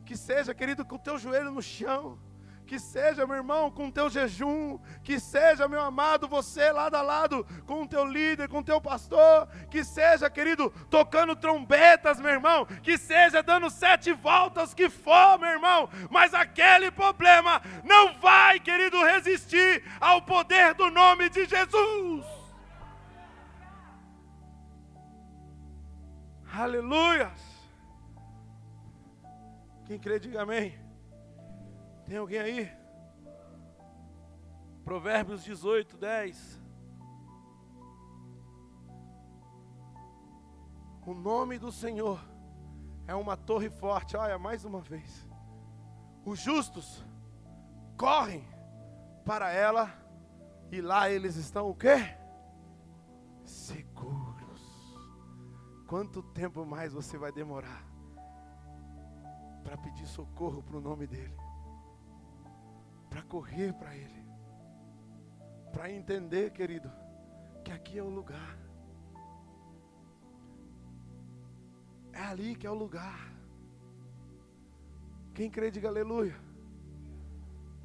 [0.05, 2.19] Que seja, querido, com o teu joelho no chão
[2.71, 7.03] que seja, meu irmão, com o teu jejum, que seja, meu amado, você lado a
[7.03, 12.31] lado com o teu líder, com o teu pastor, que seja, querido, tocando trombetas, meu
[12.31, 18.61] irmão, que seja dando sete voltas, que for, meu irmão, mas aquele problema não vai,
[18.61, 22.25] querido, resistir ao poder do nome de Jesus.
[26.55, 27.33] Aleluia.
[29.87, 30.90] Quem crê, diga amém.
[32.11, 32.73] Tem alguém aí?
[34.85, 36.61] Provérbios 18, 10.
[41.07, 42.21] O nome do Senhor
[43.07, 44.17] é uma torre forte.
[44.17, 45.31] Olha, mais uma vez.
[46.25, 47.07] Os justos
[47.97, 48.45] correm
[49.25, 49.89] para ela
[50.73, 51.95] e lá eles estão o quê?
[53.45, 54.99] Seguros.
[55.87, 57.85] Quanto tempo mais você vai demorar
[59.63, 61.40] para pedir socorro para o nome dele?
[63.11, 64.25] Para correr para Ele,
[65.73, 66.91] para entender, querido,
[67.65, 68.57] que aqui é o lugar.
[72.13, 73.33] É ali que é o lugar.
[75.35, 76.37] Quem crê, diga aleluia.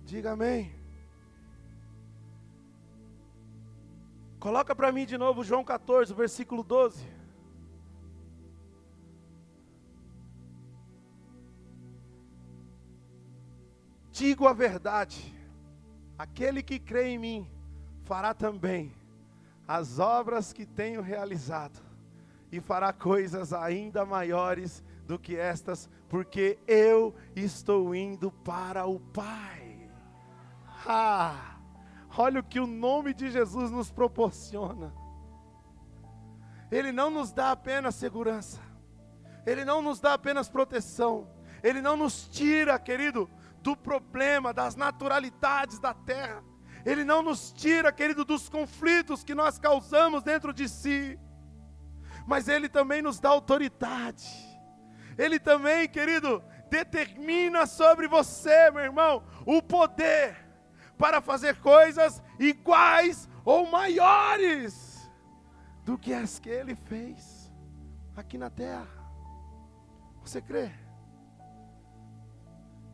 [0.03, 0.73] Diga amém.
[4.39, 7.14] Coloca para mim de novo João 14, versículo 12.
[14.15, 15.35] Digo a verdade:
[16.17, 17.51] aquele que crê em mim
[18.05, 18.95] fará também
[19.67, 21.79] as obras que tenho realizado,
[22.51, 29.89] e fará coisas ainda maiores do que estas, porque eu estou indo para o Pai.
[30.87, 31.57] Ah,
[32.17, 34.93] olha o que o nome de Jesus nos proporciona.
[36.71, 38.61] Ele não nos dá apenas segurança,
[39.45, 41.27] Ele não nos dá apenas proteção,
[41.63, 43.29] Ele não nos tira, querido,
[43.65, 46.43] do problema, das naturalidades da terra.
[46.85, 51.19] Ele não nos tira, querido, dos conflitos que nós causamos dentro de si,
[52.27, 54.29] mas Ele também nos dá autoridade.
[55.17, 60.37] Ele também, querido, determina sobre você, meu irmão, o poder
[60.95, 65.09] para fazer coisas iguais ou maiores
[65.83, 67.51] do que as que Ele fez
[68.15, 68.87] aqui na terra.
[70.21, 70.71] Você crê?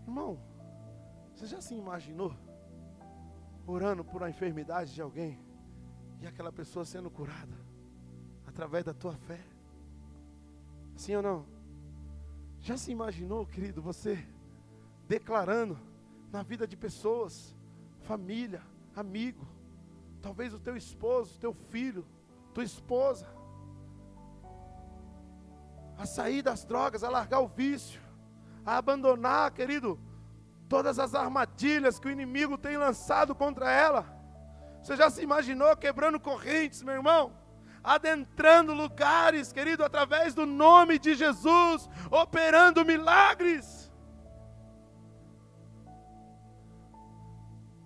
[0.07, 0.50] Irmão,
[1.41, 2.35] você já se imaginou
[3.65, 5.39] orando por uma enfermidade de alguém
[6.19, 7.57] e aquela pessoa sendo curada
[8.45, 9.39] através da tua fé?
[10.95, 11.45] Sim ou não?
[12.59, 14.23] Já se imaginou, querido, você
[15.07, 15.79] declarando
[16.31, 17.55] na vida de pessoas,
[18.01, 18.61] família,
[18.95, 19.47] amigo,
[20.21, 22.05] talvez o teu esposo, teu filho,
[22.53, 23.27] tua esposa,
[25.97, 27.99] a sair das drogas, a largar o vício,
[28.63, 29.99] a abandonar, querido,
[30.71, 34.03] todas as armadilhas que o inimigo tem lançado contra ela.
[34.81, 37.23] Você já se imaginou quebrando correntes, meu irmão?
[37.83, 43.91] Adentrando lugares, querido, através do nome de Jesus, operando milagres.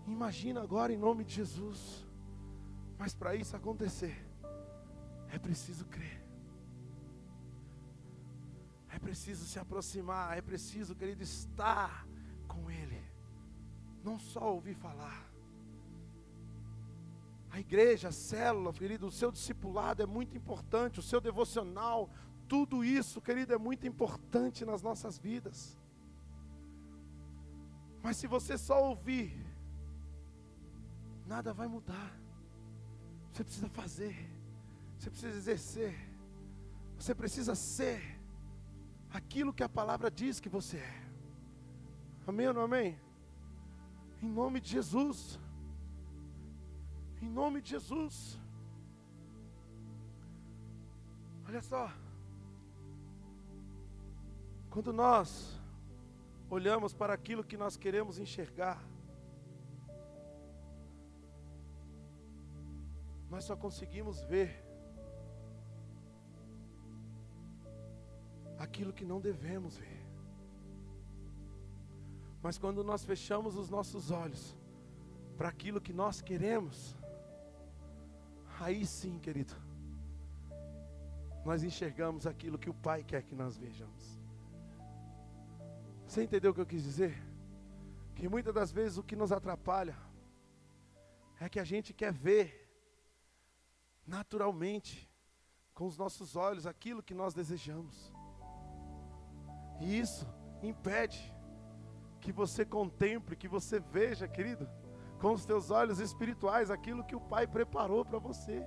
[0.06, 2.06] Imagina agora em nome de Jesus.
[3.00, 4.16] Mas para isso acontecer,
[5.36, 6.24] é preciso crer.
[8.96, 12.06] É preciso se aproximar, é preciso, querido, estar
[14.06, 15.26] não só ouvir falar.
[17.50, 22.10] A igreja, a célula, querido, o seu discipulado é muito importante, o seu devocional,
[22.48, 25.78] tudo isso, querido, é muito importante nas nossas vidas.
[28.04, 29.34] Mas se você só ouvir,
[31.26, 32.12] nada vai mudar.
[33.32, 34.30] Você precisa fazer,
[34.98, 35.96] você precisa exercer,
[36.98, 38.22] você precisa ser
[39.10, 41.06] aquilo que a palavra diz que você é.
[42.28, 43.05] Amém ou não amém?
[44.26, 45.40] Em nome de Jesus.
[47.22, 48.16] Em nome de Jesus.
[51.48, 51.84] Olha só.
[54.72, 55.30] Quando nós
[56.50, 58.80] olhamos para aquilo que nós queremos enxergar,
[63.30, 64.50] nós só conseguimos ver
[68.58, 69.95] aquilo que não devemos ver.
[72.46, 74.56] Mas quando nós fechamos os nossos olhos
[75.36, 76.96] para aquilo que nós queremos,
[78.60, 79.56] aí sim, querido,
[81.44, 84.22] nós enxergamos aquilo que o Pai quer que nós vejamos.
[86.06, 87.20] Você entendeu o que eu quis dizer?
[88.14, 89.98] Que muitas das vezes o que nos atrapalha
[91.40, 92.48] é que a gente quer ver
[94.06, 95.10] naturalmente,
[95.74, 98.14] com os nossos olhos, aquilo que nós desejamos.
[99.82, 100.28] E isso
[100.62, 101.35] impede
[102.26, 104.68] que você contemple, que você veja, querido,
[105.22, 108.66] com os teus olhos espirituais aquilo que o Pai preparou para você.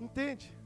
[0.00, 0.56] Entende?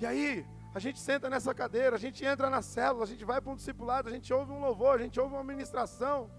[0.00, 3.38] E aí, a gente senta nessa cadeira, a gente entra na célula, a gente vai
[3.38, 6.30] para um discipulado, a gente ouve um louvor, a gente ouve uma ministração,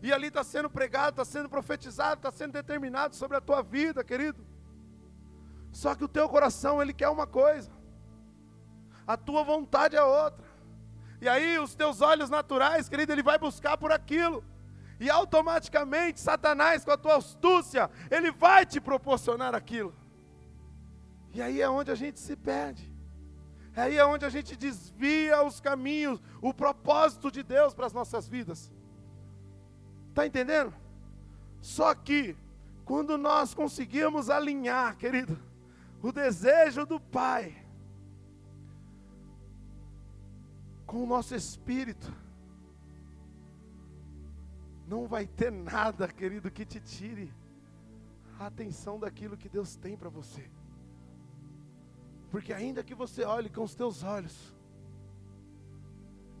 [0.00, 4.04] e ali está sendo pregado, está sendo profetizado, está sendo determinado sobre a tua vida,
[4.04, 4.46] querido.
[5.72, 7.72] Só que o teu coração, ele quer uma coisa,
[9.04, 10.45] a tua vontade é outra.
[11.20, 14.44] E aí os teus olhos naturais, querido, ele vai buscar por aquilo.
[14.98, 19.94] E automaticamente Satanás, com a tua astúcia, ele vai te proporcionar aquilo.
[21.34, 22.94] E aí é onde a gente se perde.
[23.76, 28.26] Aí é onde a gente desvia os caminhos, o propósito de Deus para as nossas
[28.26, 28.72] vidas.
[30.08, 30.72] Está entendendo?
[31.60, 32.34] Só que,
[32.86, 35.38] quando nós conseguimos alinhar, querido,
[36.02, 37.65] o desejo do Pai
[40.86, 42.12] com o nosso espírito,
[44.86, 47.32] não vai ter nada, querido, que te tire
[48.38, 50.48] a atenção daquilo que Deus tem para você.
[52.30, 54.54] Porque ainda que você olhe com os teus olhos,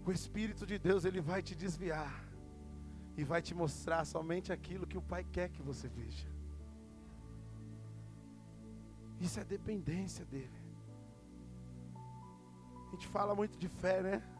[0.04, 2.24] o Espírito de Deus ele vai te desviar
[3.16, 6.28] e vai te mostrar somente aquilo que o Pai quer que você veja.
[9.18, 10.62] Isso é dependência dele.
[12.86, 14.35] A gente fala muito de fé, né?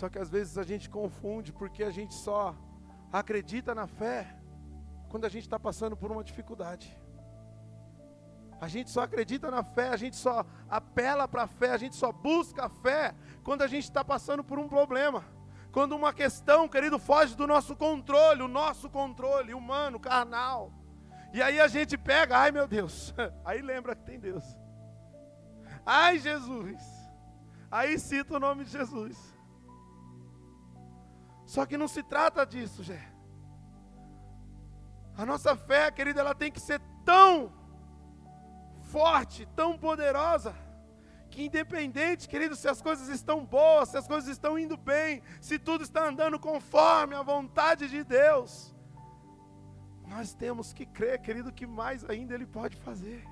[0.00, 2.56] Só que às vezes a gente confunde porque a gente só
[3.12, 4.34] acredita na fé
[5.10, 6.98] quando a gente está passando por uma dificuldade.
[8.58, 11.96] A gente só acredita na fé, a gente só apela para a fé, a gente
[11.96, 15.22] só busca a fé quando a gente está passando por um problema.
[15.70, 20.72] Quando uma questão, querido, foge do nosso controle, o nosso controle humano, carnal.
[21.30, 23.12] E aí a gente pega, ai meu Deus,
[23.44, 24.56] aí lembra que tem Deus.
[25.84, 26.80] Ai Jesus,
[27.70, 29.29] aí cita o nome de Jesus.
[31.50, 33.02] Só que não se trata disso, Jé.
[35.16, 37.52] A nossa fé, querida, ela tem que ser tão
[38.82, 40.54] forte, tão poderosa,
[41.28, 45.58] que independente, querido, se as coisas estão boas, se as coisas estão indo bem, se
[45.58, 48.72] tudo está andando conforme a vontade de Deus,
[50.06, 53.24] nós temos que crer, querido, que mais ainda Ele pode fazer.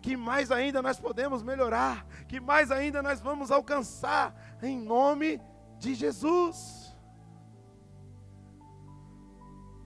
[0.00, 5.40] Que mais ainda nós podemos melhorar, que mais ainda nós vamos alcançar, em nome
[5.80, 6.83] de Jesus.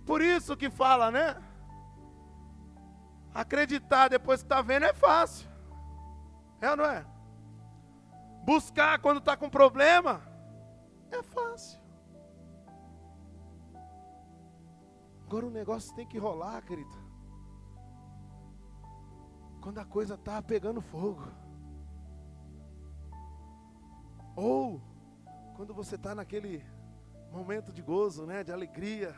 [0.08, 1.36] Por isso que fala, né?
[3.34, 5.46] Acreditar depois que está vendo é fácil.
[6.62, 7.04] É ou não é?
[8.42, 10.22] Buscar quando está com problema
[11.10, 11.78] é fácil.
[15.26, 16.96] Agora o negócio tem que rolar, querido.
[19.60, 21.28] Quando a coisa está pegando fogo.
[24.34, 24.80] Ou
[25.54, 26.64] quando você está naquele
[27.30, 29.14] momento de gozo, né, de alegria.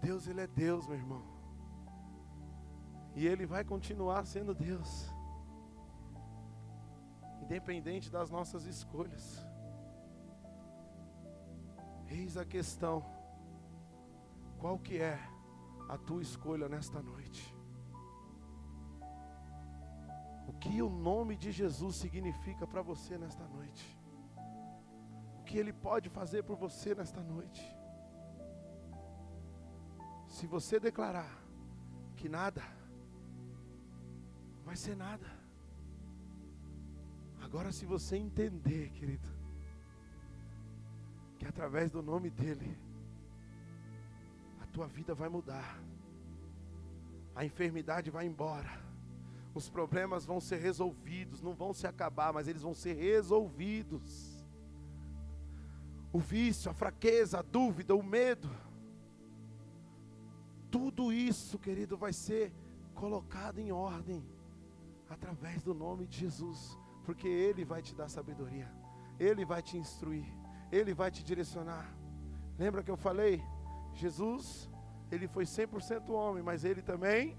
[0.00, 1.22] Deus, Ele é Deus, meu irmão.
[3.14, 5.12] E Ele vai continuar sendo Deus.
[7.42, 9.44] Independente das nossas escolhas.
[12.08, 13.04] Eis a questão:
[14.58, 15.18] qual que é
[15.88, 17.54] a tua escolha nesta noite?
[20.46, 23.98] O que o nome de Jesus significa para você nesta noite?
[25.38, 27.79] O que Ele pode fazer por você nesta noite?
[30.40, 31.38] Se você declarar
[32.16, 32.62] que nada,
[34.64, 35.26] vai ser nada.
[37.42, 39.28] Agora, se você entender, querido,
[41.38, 42.74] que através do nome dEle,
[44.62, 45.78] a tua vida vai mudar,
[47.34, 48.82] a enfermidade vai embora,
[49.54, 54.42] os problemas vão ser resolvidos, não vão se acabar, mas eles vão ser resolvidos.
[56.10, 58.48] O vício, a fraqueza, a dúvida, o medo,
[60.90, 62.52] tudo isso, querido, vai ser
[62.94, 64.26] colocado em ordem
[65.08, 68.68] através do nome de Jesus, porque Ele vai te dar sabedoria,
[69.18, 70.26] Ele vai te instruir,
[70.70, 71.94] Ele vai te direcionar.
[72.58, 73.40] Lembra que eu falei?
[73.94, 74.68] Jesus,
[75.12, 77.38] Ele foi 100% homem, mas Ele também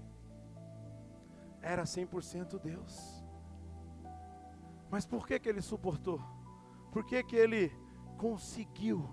[1.60, 3.22] era 100% Deus.
[4.90, 6.18] Mas por que, que Ele suportou?
[6.90, 7.70] Por que, que Ele
[8.16, 9.06] conseguiu?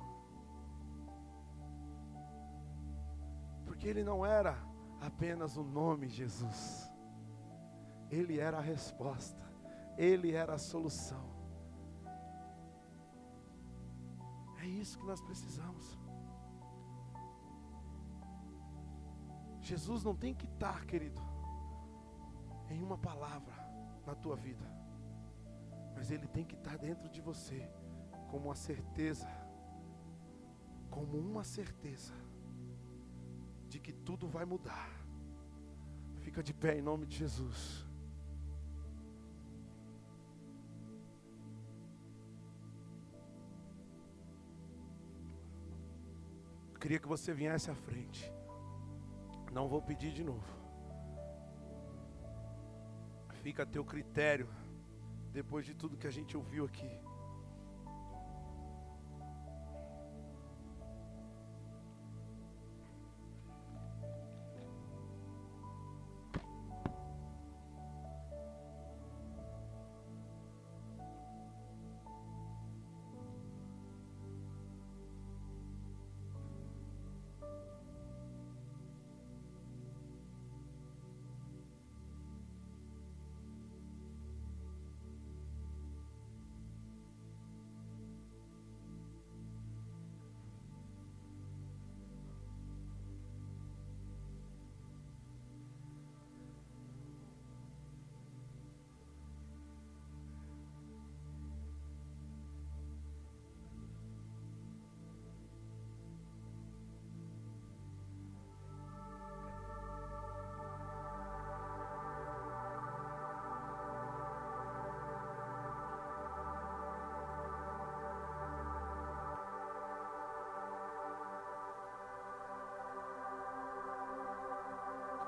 [3.79, 4.57] Porque Ele não era
[4.99, 6.91] apenas o nome Jesus.
[8.11, 9.41] Ele era a resposta,
[9.97, 11.23] Ele era a solução.
[14.57, 15.97] É isso que nós precisamos.
[19.61, 21.21] Jesus não tem que estar, querido,
[22.69, 23.55] em uma palavra
[24.05, 24.69] na tua vida,
[25.95, 27.71] mas Ele tem que estar dentro de você,
[28.29, 29.29] como uma certeza,
[30.89, 32.27] como uma certeza
[33.69, 34.89] de que tudo vai mudar.
[36.21, 37.85] Fica de pé em nome de Jesus.
[46.73, 48.31] Eu queria que você viesse à frente.
[49.51, 50.57] Não vou pedir de novo.
[53.43, 54.49] Fica a teu critério,
[55.31, 56.89] depois de tudo que a gente ouviu aqui.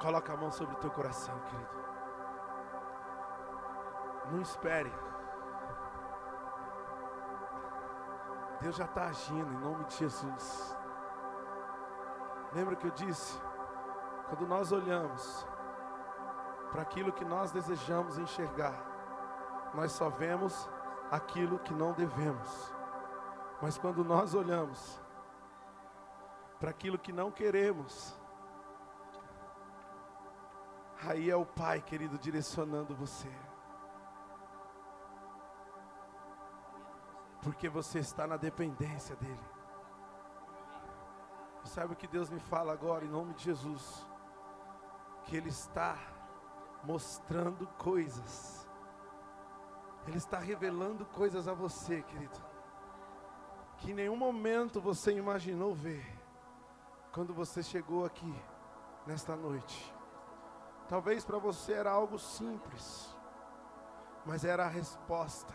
[0.02, 1.70] Coloca a mão sobre o teu coração, querido.
[4.32, 4.92] Não espere.
[8.60, 10.76] Deus já está agindo em nome de Jesus.
[12.52, 13.40] Lembra que eu disse?
[14.28, 15.46] Quando nós olhamos
[16.72, 18.74] para aquilo que nós desejamos enxergar,
[19.74, 20.68] nós só vemos
[21.12, 22.74] aquilo que não devemos.
[23.62, 25.00] Mas quando nós olhamos
[26.60, 28.20] para aquilo que não queremos,
[31.08, 33.32] Aí é o Pai, querido, direcionando você.
[37.42, 39.52] Porque você está na dependência dEle.
[41.64, 44.06] Sabe o que Deus me fala agora, em nome de Jesus?
[45.26, 45.98] Que Ele está
[46.84, 48.68] mostrando coisas.
[50.08, 52.40] Ele está revelando coisas a você, querido.
[53.78, 56.06] Que em nenhum momento você imaginou ver.
[57.12, 58.36] Quando você chegou aqui,
[59.06, 60.01] nesta noite.
[60.92, 63.16] Talvez para você era algo simples,
[64.26, 65.54] mas era a resposta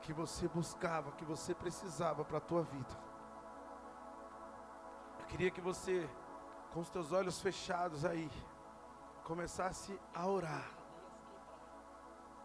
[0.00, 2.98] que você buscava, que você precisava para a tua vida.
[5.20, 6.08] Eu queria que você,
[6.72, 8.30] com os teus olhos fechados aí,
[9.22, 10.70] começasse a orar,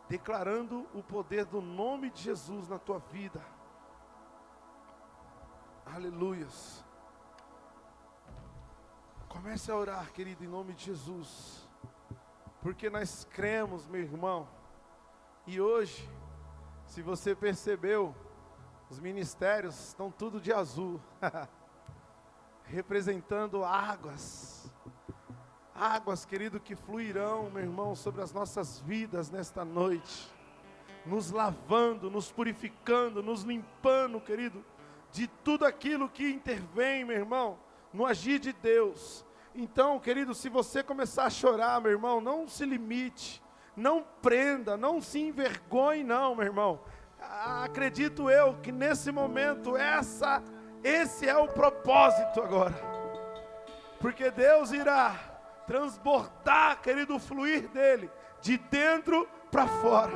[0.10, 3.42] declarando o poder do nome de Jesus na tua vida.
[5.86, 6.84] Aleluias.
[9.30, 11.66] Comece a orar, querido, em nome de Jesus
[12.62, 14.48] porque nós cremos, meu irmão.
[15.46, 16.08] E hoje,
[16.86, 18.16] se você percebeu,
[18.90, 21.00] os ministérios estão tudo de azul,
[22.66, 24.72] representando águas.
[25.76, 30.34] Águas, querido, que fluirão, meu irmão, sobre as nossas vidas nesta noite,
[31.06, 34.66] nos lavando, nos purificando, nos limpando, querido,
[35.12, 37.60] de tudo aquilo que intervém, meu irmão,
[37.94, 39.27] no agir de Deus
[39.58, 43.42] então, querido, se você começar a chorar, meu irmão, não se limite.
[43.76, 46.80] não prenda, não se envergonhe, não, meu irmão.
[47.64, 50.42] Acredito eu que nesse momento essa,
[50.84, 52.76] esse é o propósito agora,
[54.00, 55.16] porque Deus irá
[55.68, 58.10] transbordar, querido, fluir dele
[58.42, 60.14] de dentro para fora.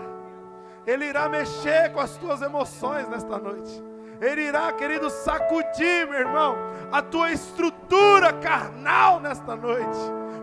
[0.85, 3.90] Ele irá mexer com as tuas emoções nesta noite.
[4.21, 6.55] Ele irá, querido, sacudir, meu irmão,
[6.91, 9.97] a tua estrutura carnal nesta noite,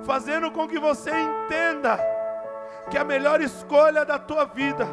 [0.04, 1.96] fazendo com que você entenda
[2.90, 4.84] que a melhor escolha da tua vida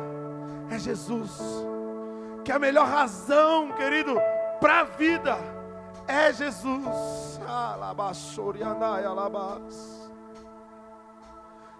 [0.69, 1.41] é Jesus.
[2.43, 4.15] Que a melhor razão, querido,
[4.59, 5.35] para a vida
[6.07, 6.85] é Jesus.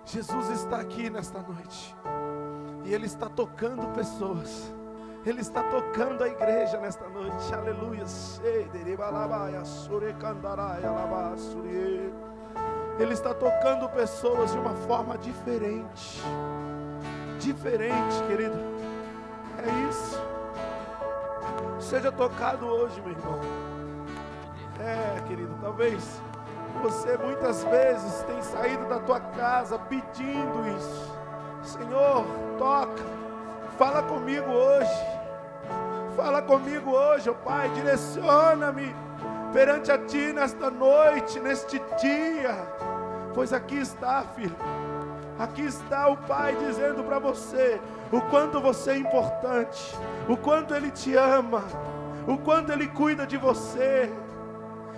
[0.06, 1.96] Jesus está aqui nesta noite.
[2.84, 4.74] E Ele está tocando pessoas.
[5.26, 7.52] Ele está tocando a igreja nesta noite.
[7.52, 8.06] Aleluia.
[13.00, 16.22] Ele está tocando pessoas de uma forma diferente.
[17.40, 18.58] Diferente, querido.
[19.58, 20.22] É isso.
[21.80, 23.40] Seja tocado hoje, meu irmão.
[24.80, 26.22] É, querido, talvez
[26.84, 31.16] você muitas vezes tem saído da tua casa pedindo isso.
[31.64, 32.26] Senhor,
[32.60, 33.26] toca.
[33.78, 35.06] Fala comigo hoje.
[36.16, 37.70] Fala comigo hoje, ó oh Pai.
[37.70, 38.96] Direciona-me
[39.52, 42.56] perante a Ti nesta noite, neste dia.
[43.34, 44.56] Pois aqui está, filho.
[45.38, 47.82] Aqui está o Pai dizendo para você
[48.12, 49.94] o quanto você é importante,
[50.30, 51.64] o quanto Ele te ama,
[52.26, 54.10] o quanto Ele cuida de você.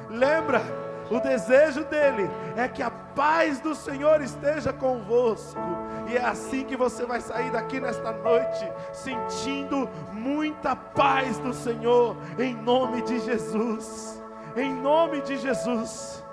[0.07, 0.61] Lembra?
[1.09, 5.59] O desejo dele é que a paz do Senhor esteja convosco.
[6.07, 12.15] E é assim que você vai sair daqui nesta noite, sentindo muita paz do Senhor,
[12.37, 14.21] em nome de Jesus.
[14.55, 16.23] Em nome de Jesus.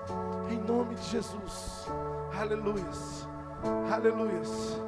[0.49, 1.87] Em nome de Jesus.
[2.39, 3.27] Aleluias.
[3.91, 4.81] Aleluias.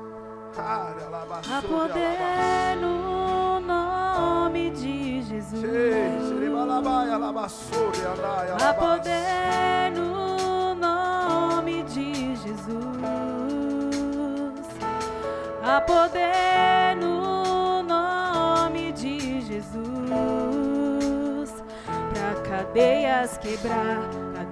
[0.58, 5.07] Há poder no nome de
[5.38, 5.62] Jesus.
[8.60, 12.78] Há poder no nome de Jesus.
[15.64, 19.78] Há poder no nome de Jesus.
[21.86, 24.00] Para cadeias quebrar,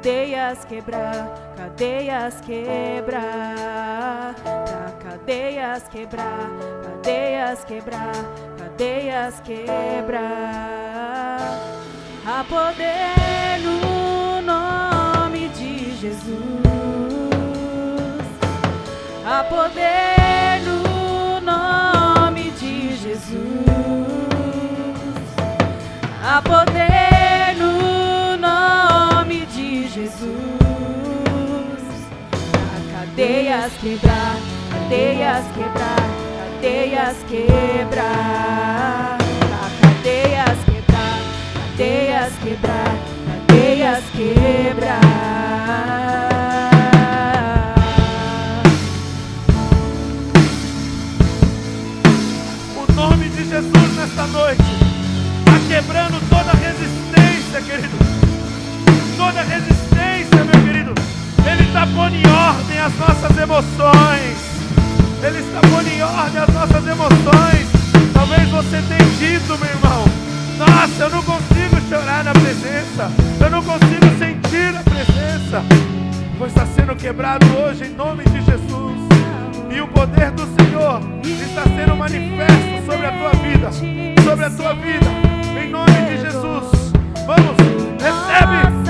[0.05, 4.35] cadeias quebrar, cadeias quebrar.
[4.35, 6.47] Pra cadeias quebrar,
[6.83, 8.13] cadeias quebrar,
[8.55, 10.19] cadeias quebrar.
[12.23, 16.37] Há poder no nome de Jesus.
[19.25, 23.55] Há poder no nome de Jesus.
[26.23, 27.04] Há poder
[30.05, 30.29] Jesus.
[32.93, 34.37] Cadeias quebrar,
[34.71, 39.17] cadeias quebrar, cadeias quebrar.
[39.81, 41.19] Cadeias quebrar,
[41.55, 42.95] cadeias quebrar,
[43.47, 45.01] cadeias quebrar.
[53.47, 54.61] Jesus nesta noite
[55.39, 57.97] está quebrando toda resistência, querido.
[59.15, 59.74] Toda resistência,
[61.75, 64.37] está pondo em ordem as nossas emoções.
[65.21, 67.67] Ele está pondo em ordem as nossas emoções.
[68.13, 70.05] Talvez você tenha dito, meu irmão.
[70.57, 73.11] Nossa, eu não consigo chorar na presença.
[73.41, 75.63] Eu não consigo sentir a presença.
[76.37, 78.97] Pois está sendo quebrado hoje em nome de Jesus.
[79.69, 83.69] E o poder do Senhor está sendo manifesto sobre a tua vida.
[84.23, 85.07] Sobre a tua vida.
[85.61, 86.93] Em nome de Jesus.
[87.27, 87.57] Vamos,
[88.01, 88.84] recebe.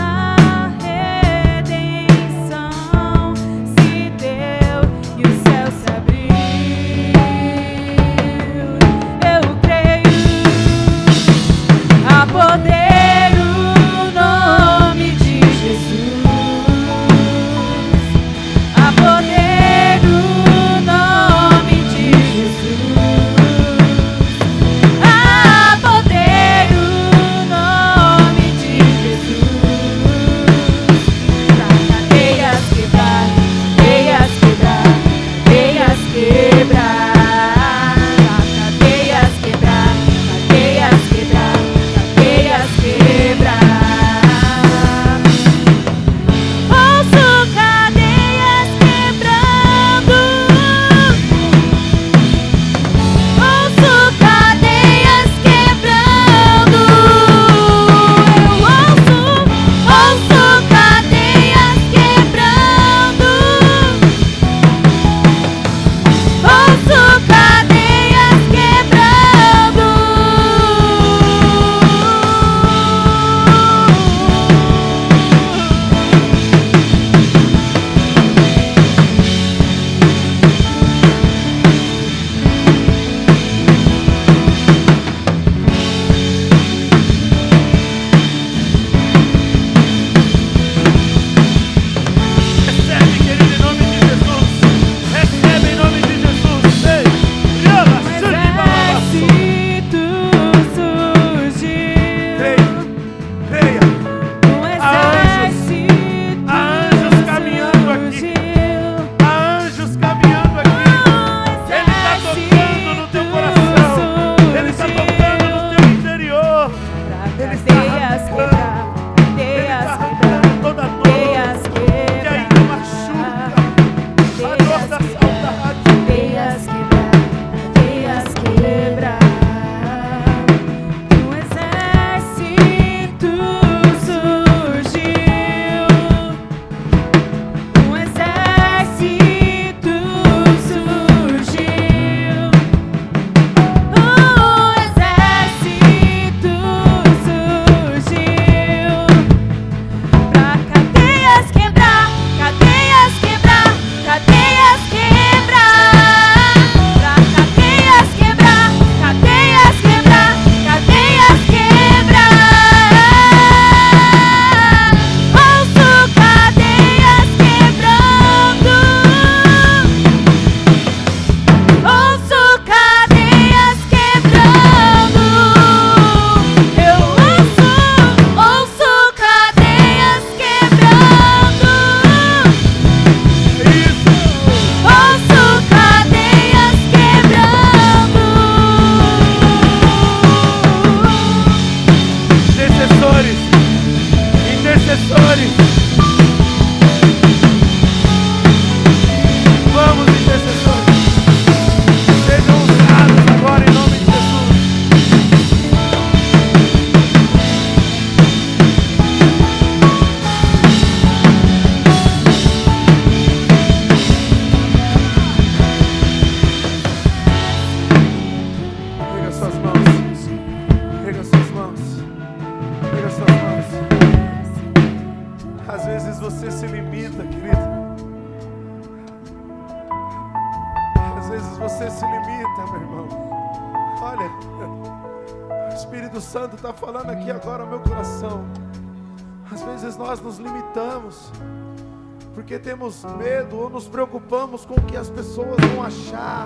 [242.34, 246.46] Porque temos medo ou nos preocupamos com o que as pessoas vão achar.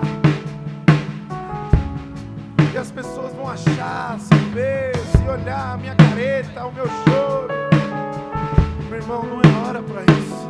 [2.56, 6.86] O que as pessoas vão achar, se ver, se olhar a minha careta, o meu
[6.86, 7.52] choro.
[8.88, 10.48] Meu irmão, não é hora para isso.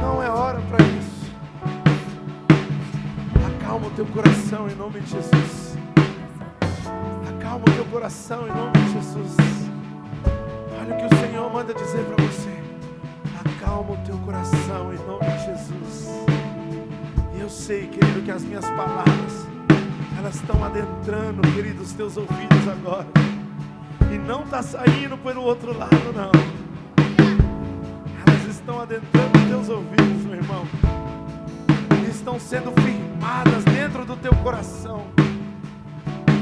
[0.00, 1.30] Não é hora para isso.
[3.58, 5.76] Acalma o teu coração em nome de Jesus.
[7.36, 9.43] Acalma o teu coração em nome de Jesus.
[11.34, 12.62] Senhor manda dizer para você.
[13.40, 16.08] Acalma o teu coração em nome de Jesus.
[17.34, 19.48] E eu sei, querido, que as minhas palavras
[20.16, 23.08] elas estão adentrando, querido, os teus ouvidos agora.
[24.12, 26.30] E não está saindo pelo outro lado, não.
[28.24, 30.64] Elas estão adentrando os teus ouvidos, meu irmão.
[32.08, 35.04] Estão sendo firmadas dentro do teu coração.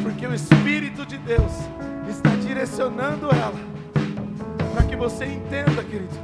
[0.02, 1.52] Porque o Espírito de Deus
[2.10, 3.72] está direcionando ela.
[4.73, 6.16] Para que você entenda, querido,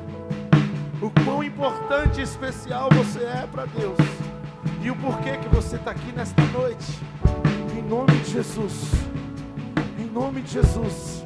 [1.03, 3.99] o quão importante e especial você é para Deus.
[4.83, 6.99] E o porquê que você está aqui nesta noite.
[7.77, 8.93] Em nome de Jesus.
[9.99, 11.25] Em nome de Jesus.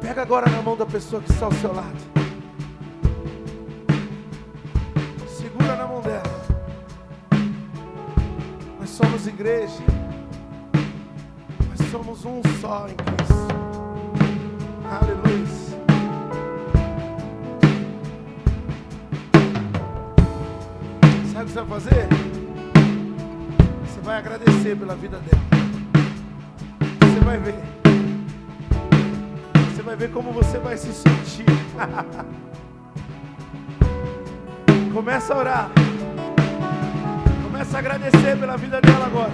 [0.00, 1.98] Pega agora na mão da pessoa que está ao seu lado.
[5.28, 6.22] Segura na mão dela.
[8.78, 9.82] Nós somos igreja.
[11.68, 13.34] Nós somos um só em Cristo.
[14.88, 15.63] Aleluia.
[21.44, 22.08] Sabe o que você vai fazer?
[23.86, 25.42] Você vai agradecer pela vida dela.
[27.00, 27.54] Você vai ver.
[29.70, 31.46] Você vai ver como você vai se sentir.
[34.92, 35.70] Começa a orar.
[37.42, 39.32] Começa a agradecer pela vida dela agora.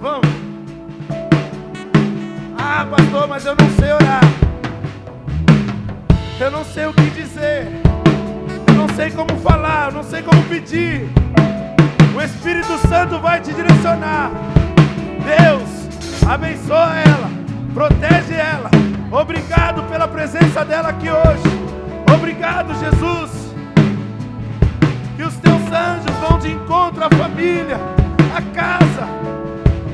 [0.00, 0.28] Vamos.
[2.56, 4.22] Ah, pastor, mas eu não sei orar.
[6.38, 7.95] Eu não sei o que dizer.
[8.96, 11.06] Sei como falar, eu não sei como pedir.
[12.16, 14.30] O Espírito Santo vai te direcionar.
[15.22, 17.30] Deus, abençoa ela,
[17.74, 18.70] protege ela.
[19.12, 21.42] Obrigado pela presença dela aqui hoje.
[22.10, 23.54] Obrigado, Jesus.
[25.14, 27.78] Que os teus anjos vão de encontro à família,
[28.34, 29.06] à casa,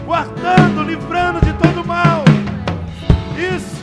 [0.07, 2.23] guardando, livrando de todo mal.
[3.37, 3.82] Isso,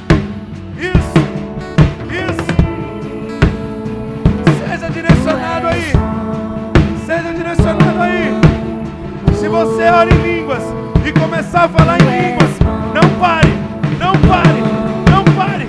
[9.89, 10.61] você em línguas
[11.03, 12.51] e começar a falar em línguas,
[12.93, 13.53] não pare,
[13.97, 14.63] não pare,
[15.09, 15.67] não pare.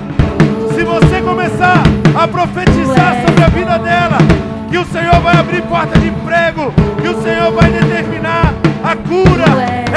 [0.75, 1.83] Se você começar
[2.15, 4.19] a profetizar sobre a vida dela,
[4.71, 6.71] que o Senhor vai abrir porta de emprego,
[7.01, 8.53] que o Senhor vai determinar
[8.85, 9.45] a cura,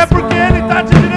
[0.02, 1.13] é porque Ele está te direcionando.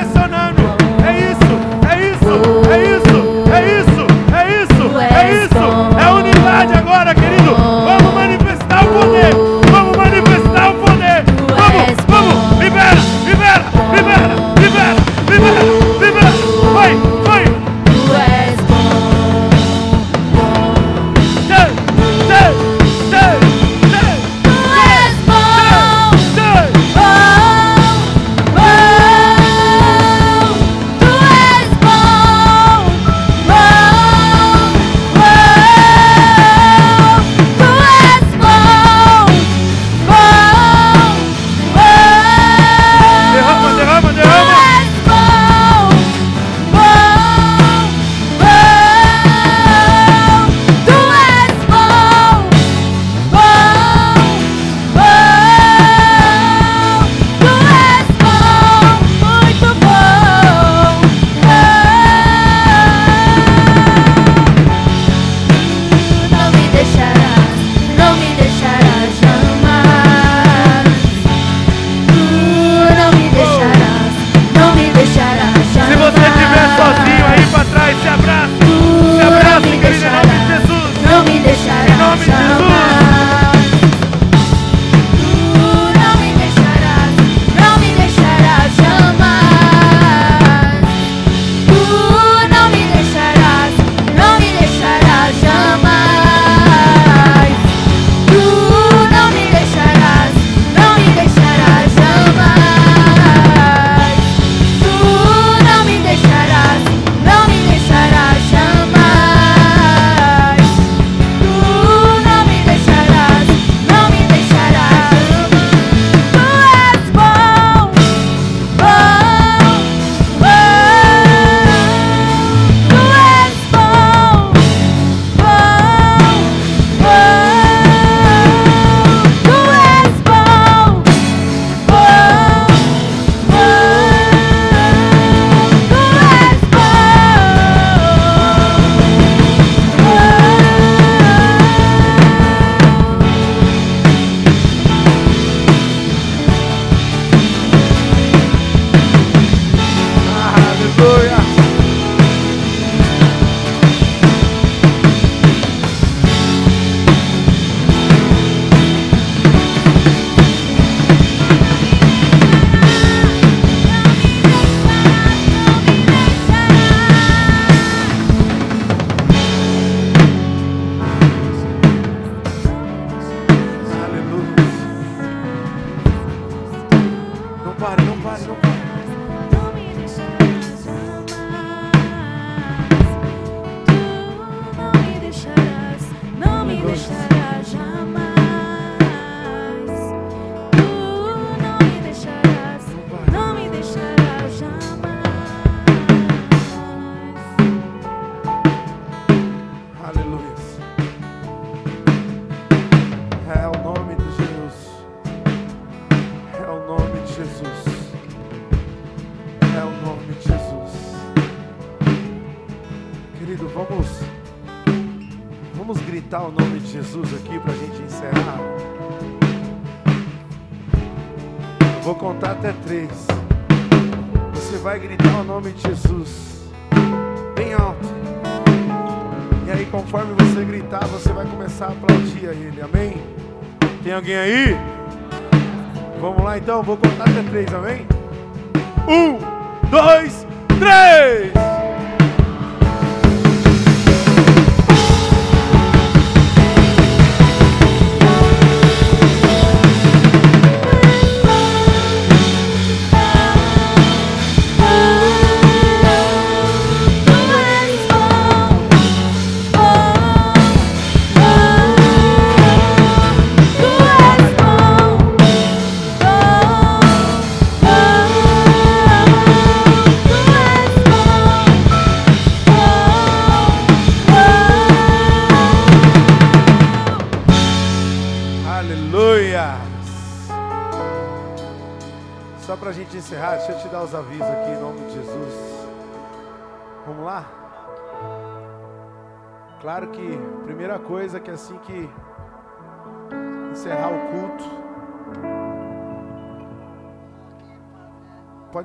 [234.26, 234.65] Alguém aí?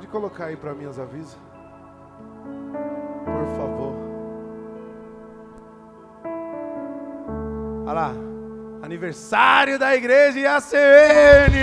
[0.02, 1.38] Pode colocar aí para mim os avisos,
[3.24, 3.94] por favor.
[7.86, 8.12] Olha lá,
[8.82, 11.54] aniversário da igreja IACN,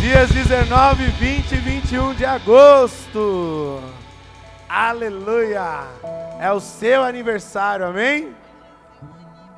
[0.00, 3.80] dias 19, 20 e 21 de agosto.
[4.66, 5.84] Aleluia!
[6.38, 8.34] É o seu aniversário, amém?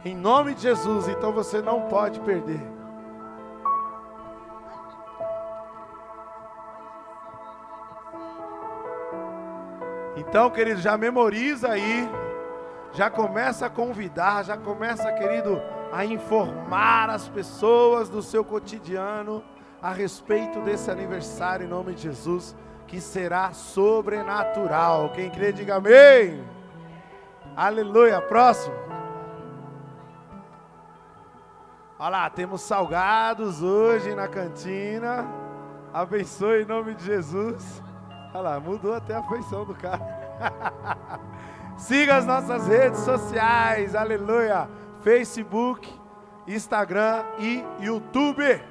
[0.04, 2.71] Em nome de Jesus, então você não pode perder.
[10.16, 12.08] Então, querido, já memoriza aí,
[12.92, 15.60] já começa a convidar, já começa, querido,
[15.90, 19.42] a informar as pessoas do seu cotidiano
[19.80, 22.54] a respeito desse aniversário em nome de Jesus,
[22.86, 25.10] que será sobrenatural.
[25.10, 26.44] Quem crê, diga amém.
[27.56, 28.20] Aleluia.
[28.20, 28.74] Próximo.
[31.98, 35.26] Olha lá, temos salgados hoje na cantina.
[35.92, 37.82] Abençoe em nome de Jesus.
[38.34, 40.00] Olha lá, mudou até a feição do cara.
[41.76, 44.68] Siga as nossas redes sociais, aleluia.
[45.02, 45.92] Facebook,
[46.46, 48.62] Instagram e YouTube.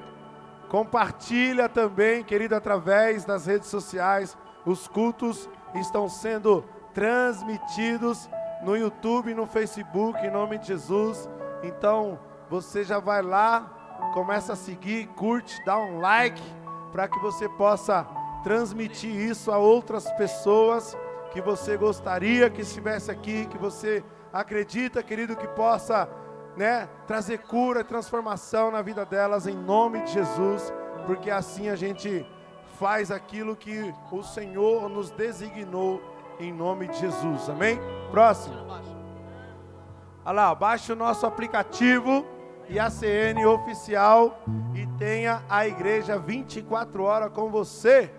[0.67, 4.35] Compartilha também, querido, através das redes sociais.
[4.65, 8.29] Os cultos estão sendo transmitidos
[8.63, 11.29] no YouTube e no Facebook, em nome de Jesus.
[11.61, 12.17] Então,
[12.49, 16.41] você já vai lá, começa a seguir, curte, dá um like,
[16.91, 18.07] para que você possa
[18.43, 20.97] transmitir isso a outras pessoas
[21.31, 24.03] que você gostaria que estivesse aqui, que você
[24.33, 26.09] acredita, querido, que possa,
[26.57, 30.73] né, trazer cura, transformação na vida delas em nome de Jesus,
[31.05, 32.25] porque assim a gente
[32.77, 36.01] faz aquilo que o Senhor nos designou
[36.39, 37.49] em nome de Jesus.
[37.49, 37.79] Amém?
[38.09, 38.55] Próximo.
[40.23, 42.25] Olha lá, baixe o nosso aplicativo
[42.69, 44.39] IACN oficial
[44.73, 48.11] e tenha a igreja 24 horas com você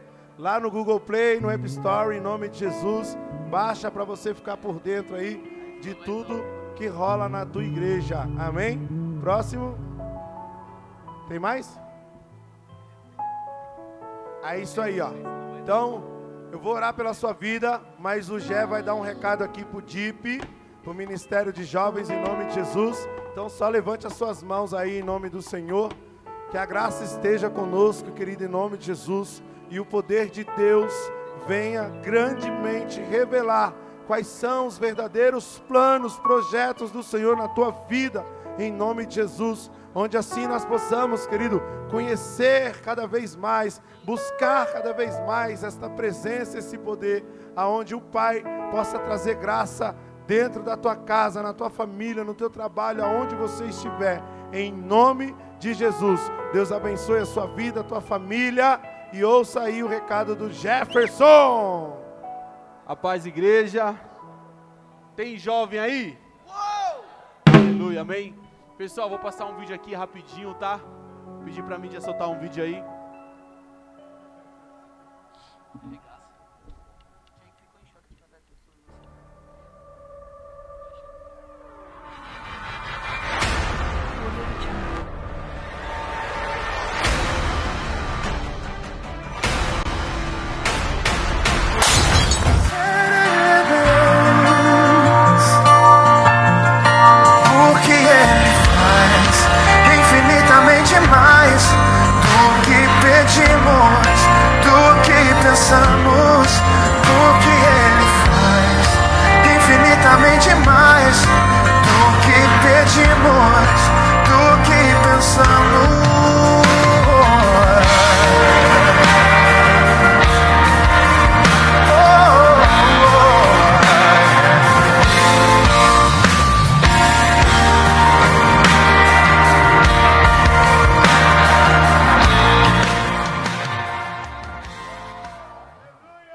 [0.43, 3.17] lá no Google Play, no App Store, em nome de Jesus.
[3.49, 6.43] Baixa para você ficar por dentro aí de tudo
[6.75, 8.29] que rola na tua igreja.
[8.37, 8.81] Amém?
[9.21, 9.79] Próximo.
[11.29, 11.79] Tem mais?
[14.43, 15.11] É isso aí, ó.
[15.63, 16.03] Então,
[16.51, 19.81] eu vou orar pela sua vida, mas o Gé vai dar um recado aqui pro
[19.81, 20.43] DIP,
[20.83, 23.09] pro Ministério de Jovens, em nome de Jesus.
[23.31, 25.93] Então, só levante as suas mãos aí em nome do Senhor.
[26.51, 29.41] Que a graça esteja conosco, querido, em nome de Jesus
[29.73, 30.93] e o poder de Deus
[31.49, 33.73] venha grandemente revelar
[34.07, 38.23] quais são os verdadeiros planos, projetos do Senhor na tua vida,
[38.59, 44.93] em nome de Jesus, onde assim nós possamos, querido, conhecer cada vez mais, buscar cada
[44.93, 47.25] vez mais esta presença, esse poder,
[47.57, 49.97] aonde o Pai possa trazer graça
[50.27, 54.23] dentro da tua casa, na tua família, no teu trabalho, aonde você estiver,
[54.53, 56.21] em nome de Jesus.
[56.53, 58.79] Deus abençoe a sua vida, a tua família
[59.13, 61.99] e ouça aí o recado do Jefferson.
[62.87, 63.95] A paz, igreja.
[65.15, 66.19] Tem jovem aí?
[67.47, 68.35] Aleluia, amém.
[68.79, 70.81] Pessoal, vou passar um vídeo aqui rapidinho, tá?
[71.45, 72.83] Pedir pra mídia soltar um vídeo aí.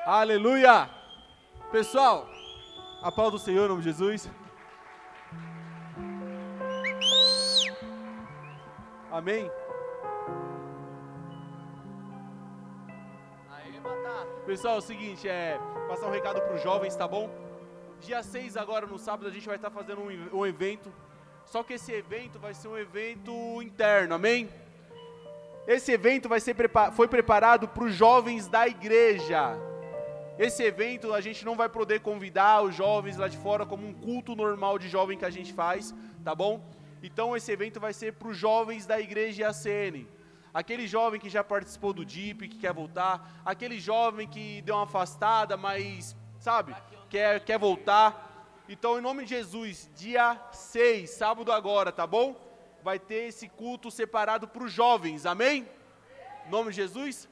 [0.07, 0.89] Aleluia!
[1.71, 2.27] Pessoal,
[3.03, 4.27] aplauda o Senhor em nome de Jesus.
[9.11, 9.49] Amém?
[14.45, 17.29] Pessoal, é o seguinte, é passar um recado para os jovens, tá bom?
[18.01, 20.93] Dia 6 agora, no sábado, a gente vai estar fazendo um, um evento.
[21.45, 23.31] Só que esse evento vai ser um evento
[23.61, 24.49] interno, amém?
[25.65, 26.55] Esse evento vai ser
[26.93, 29.57] foi preparado para os jovens da igreja.
[30.37, 33.93] Esse evento a gente não vai poder convidar os jovens lá de fora como um
[33.93, 35.93] culto normal de jovem que a gente faz,
[36.23, 36.61] tá bom?
[37.07, 40.05] Então esse evento vai ser para os jovens da igreja ACN.
[40.53, 44.83] Aquele jovem que já participou do DIP, que quer voltar, aquele jovem que deu uma
[44.83, 46.75] afastada, mas, sabe,
[47.09, 48.59] quer, quer voltar.
[48.67, 52.35] Então, em nome de Jesus, dia 6, sábado agora, tá bom?
[52.83, 55.65] Vai ter esse culto separado para os jovens, amém?
[56.45, 57.29] Em nome de Jesus?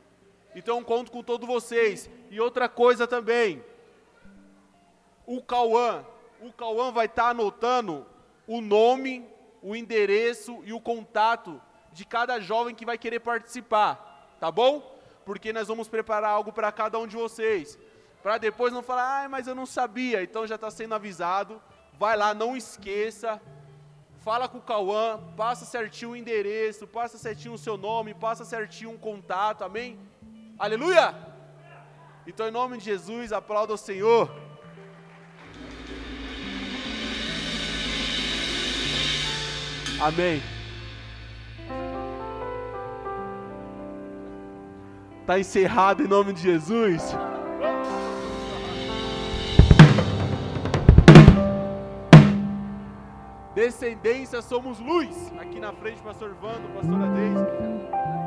[0.56, 2.10] Então, conto com todos vocês.
[2.32, 3.62] E outra coisa também,
[5.26, 6.06] o Cauã,
[6.40, 8.06] o Cauã vai estar tá anotando
[8.48, 9.35] o nome,
[9.66, 11.60] o endereço e o contato
[11.92, 14.96] de cada jovem que vai querer participar, tá bom?
[15.26, 17.80] Porque nós vamos preparar algo para cada um de vocês,
[18.22, 21.60] para depois não falar, ah, mas eu não sabia, então já está sendo avisado.
[21.98, 23.42] Vai lá, não esqueça,
[24.20, 28.92] fala com o Cauã, passa certinho o endereço, passa certinho o seu nome, passa certinho
[28.92, 29.98] um contato, amém?
[30.60, 31.16] Aleluia!
[32.28, 34.45] Então, em nome de Jesus, aplauda o Senhor.
[40.00, 40.42] Amém.
[45.22, 47.16] Está encerrado em nome de Jesus.
[53.56, 55.32] Descendência somos luz.
[55.40, 58.25] Aqui na frente, pastor Vando, pastora Deise.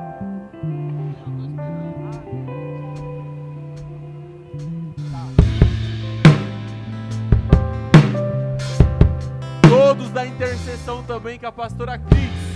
[10.19, 12.48] Da intercessão também com a pastora Cris.